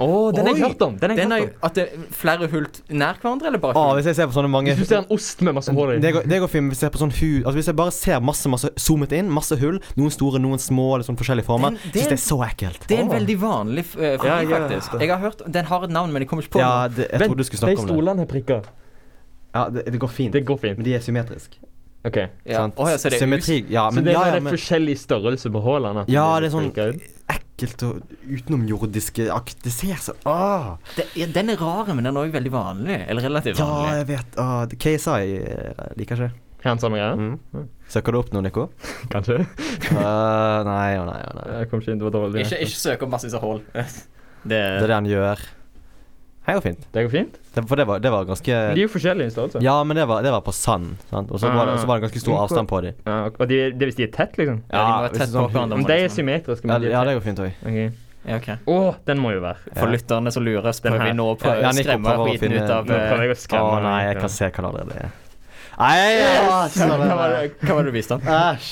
[0.00, 0.68] Å, den har jeg Oi!
[0.68, 0.96] hørt om!
[0.98, 1.58] Den har jeg Den er hørt jo om.
[1.62, 3.96] At det er flere hull nær hverandre, eller bare Å, hull?
[4.00, 5.98] hvis jeg ser på sånne mange Hvis du ser en ost med masse hull i
[6.02, 7.92] det går, det går fint hvis jeg ser på sånn hu Altså Hvis jeg bare
[7.94, 11.70] ser masse masse zoomet inn, masse hull, noen store, noen små, eller sånn forskjellige former,
[11.70, 12.86] Den- syns det- det er så ekkelt.
[12.88, 14.58] Det er en veldig vanlig f- eh, fobi, Ja, ja.
[14.68, 14.98] faktisk.
[15.00, 16.96] Jeg har hørt Den har et navn, men jeg kommer ikke på Ja, det.
[16.96, 17.94] det, jeg trodde du skulle snakke om det.
[17.94, 18.64] stolene har prikker.
[19.54, 20.32] Ja, det, det går fint.
[20.32, 20.76] Det går fint.
[20.76, 21.56] Men de er symmetriske.
[22.04, 22.16] OK.
[22.44, 22.58] Ja.
[22.60, 22.76] sant?
[22.76, 24.52] Å ja, så det er Symmetri Ja, Så men, det er ja, bare ja, men
[24.52, 26.02] forskjellig størrelse på hullene?
[26.04, 27.10] at Ja, det er sånn- ut?
[27.32, 30.76] ekkelt og utenomjordiske ak- Det ser så Åh!
[30.96, 32.98] det, ja, Den er rar, men den er òg veldig vanlig.
[33.08, 33.96] Eller relativt Ja, vanlig.
[33.96, 34.36] jeg vet.
[34.36, 36.30] Åh, det- KSI eh, liker ikke.
[36.66, 37.16] en samme greie?
[37.16, 37.68] Mm.
[37.88, 38.70] Søker du opp noe, Nico?
[39.12, 39.38] Kanskje?
[39.40, 41.58] Øh, nei og nei og nei.
[41.60, 42.44] Jeg kom ikke inn, det var dårlig.
[42.44, 43.62] Ikke, ikke søk opp massevis av hull.
[43.72, 43.84] Det,
[44.44, 45.38] Det er det han gjør.
[46.46, 46.82] Det går fint.
[46.92, 47.36] Det går fint?
[47.54, 49.62] Det, for det var, det var ganske De er jo forskjellige i størrelse.
[49.64, 50.96] Ja, men det var, det var på sand.
[51.10, 51.30] Sant?
[51.32, 52.42] Og så var, det, så var det ganske stor Ah.
[52.44, 52.94] avstand på dem.
[53.06, 54.58] Ja, og de, det er hvis de er tett, liksom?
[54.68, 55.76] Ja, de må være tett det på hverandre.
[55.80, 56.16] Men de er liksom.
[56.20, 56.68] symmetriske.
[56.68, 57.52] Ja, Men de ja, er det går fint òg.
[57.64, 57.78] Ok.
[58.24, 58.48] Ja, ok.
[58.72, 58.76] Å,
[59.08, 59.72] den må jo være.
[59.76, 61.12] For lytterne som lurer, så Den prøver her.
[61.12, 63.24] vi nå på Ja, å Nico skremme prøver å finne- ut av Nå prøver eh,
[63.24, 65.10] jeg å Å skremme nei, jeg kan se hva det allerede er.
[65.74, 68.22] Nei, ja, Hva var det, hva var det du viste ham?
[68.22, 68.68] Æsj.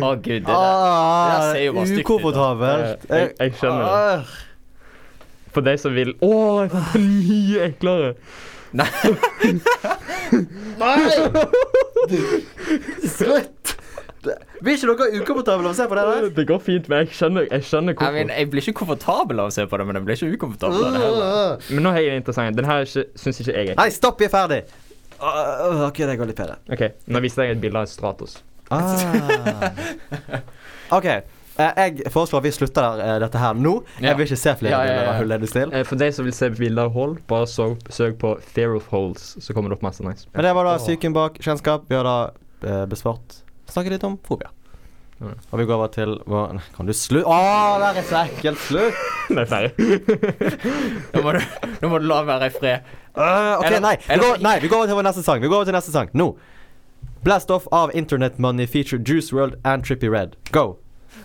[0.00, 0.54] Å gud, det der.
[0.54, 2.12] Ah, det ser jo bare stygt ut, da.
[2.12, 3.08] Ukomfortabelt.
[3.10, 3.90] Jeg- jeg skjønner det.
[3.90, 4.36] Ah.
[5.50, 6.32] For de som vil Å,
[6.62, 8.14] jeg fant en mye eklere.
[8.72, 8.86] Nei.
[13.06, 13.76] Slutt!
[14.22, 16.28] Det- Blir ikke dere ukomfortable av å se på det der?
[16.36, 18.12] Det går fint, men jeg skjønner, jeg skjønner Jeg, hvorfor.
[18.12, 20.84] men, jeg blir ikke komfortabel av å se på det, men jeg blir ikke ukomfortabel
[20.84, 21.56] av det heller.
[21.70, 22.56] Men nå har jeg en interessant.
[22.56, 24.60] Den her syns ikke jeg er Nei, stopp, vi er ferdig.
[25.20, 26.56] Ah, OK, det går litt bedre.
[26.72, 28.38] OK, nå viste jeg et bilde av Stratos.
[28.70, 29.72] Ah.
[30.98, 31.08] OK.
[31.60, 33.74] Eh, Jeg foreslår at vi slutter der, eh, dette her nå.
[34.00, 35.10] Jeg vil ikke se flere Ja, ja, bilder ja.
[35.14, 35.74] av hullet still.
[35.74, 38.86] Eh, For de som vil se bilder av hull, bare så, søk på Fear of
[38.92, 40.26] Holes, så kommer det opp masse nice.
[40.34, 41.84] Men det var da psyken bak kjennskap.
[41.88, 42.18] Vi har da
[42.64, 44.48] eh, besvart Snakket litt om fobia.
[45.20, 45.34] Mm.
[45.52, 47.28] Og vi går over til vår Nei, Kan du slutte?
[47.28, 48.58] Å, det er så ekkelt.
[48.64, 49.02] Slutt!
[49.36, 49.74] Nei, ferdig.
[51.14, 51.40] Nå må du,
[51.82, 52.88] nå må du la være i fred.
[53.14, 53.92] Øh, OK, Eller- nei.
[54.08, 54.54] Vi går, nei.
[54.64, 55.42] Vi går over til vår neste sang.
[55.44, 56.30] Vi går over til neste sang nå.
[57.22, 60.36] Blast Off av Internet Money feature Juice World and Trippy Red.
[60.56, 60.78] Go!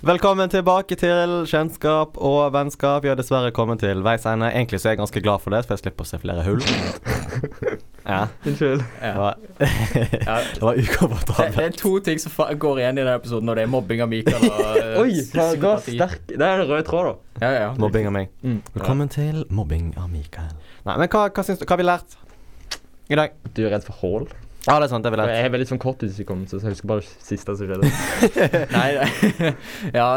[0.06, 3.04] Velkommen tilbake til kjennskap og vennskap.
[3.04, 4.52] Vi har dessverre kommet til veis ende.
[4.52, 6.62] Egentlig så er jeg ganske glad for det, for jeg slipper å se flere hull.
[8.06, 8.28] Ja.
[8.46, 8.84] Unnskyld.
[9.02, 9.32] Det Ja.
[10.54, 13.64] det var Det, det er to ting som går igjen i denne episoden, og det
[13.64, 17.48] er mobbing av Mikael og eh, Oi, ga sterk Det er en rød tråd, da.
[17.48, 17.72] Ja, ja.
[17.82, 18.30] Mobbing av meg.
[18.46, 18.60] Mm.
[18.78, 20.54] Velkommen til mobbing av Mikael.
[20.86, 22.18] Nei, men hva, hva, syns du, hva har vi lært
[23.10, 23.34] i dag?
[23.58, 24.30] Du er redd for hull?
[24.66, 25.05] Ja, det er sant.
[25.05, 25.34] Det er vel lært.
[25.36, 27.91] Jeg er veldig sånn korttidshukommelse, så jeg husker bare det siste som skjedde.
[28.78, 29.51] Nei, det,
[29.99, 30.07] ja,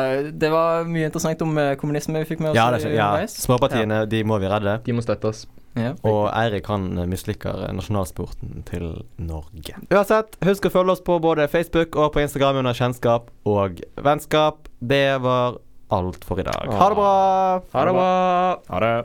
[0.45, 3.11] det var mye interessant om eh, kommunisme vi fikk med oss Ja, det er, ja.
[3.29, 4.79] småpartiene Småpartiene, de må vi redde.
[4.87, 5.45] De må støttes.
[5.79, 5.93] Ja.
[6.09, 8.89] Og Eirik han eh, misliker nasjonalsporten til
[9.21, 9.77] Norge.
[9.93, 14.67] Uansett, husk å følge oss på både Facebook og på Instagram under kjennskap og vennskap.
[14.81, 15.61] Det var
[15.95, 16.73] alt for i dag.
[16.73, 17.15] Ha det bra!
[17.77, 18.11] Ha det bra!
[18.73, 18.97] Ha det.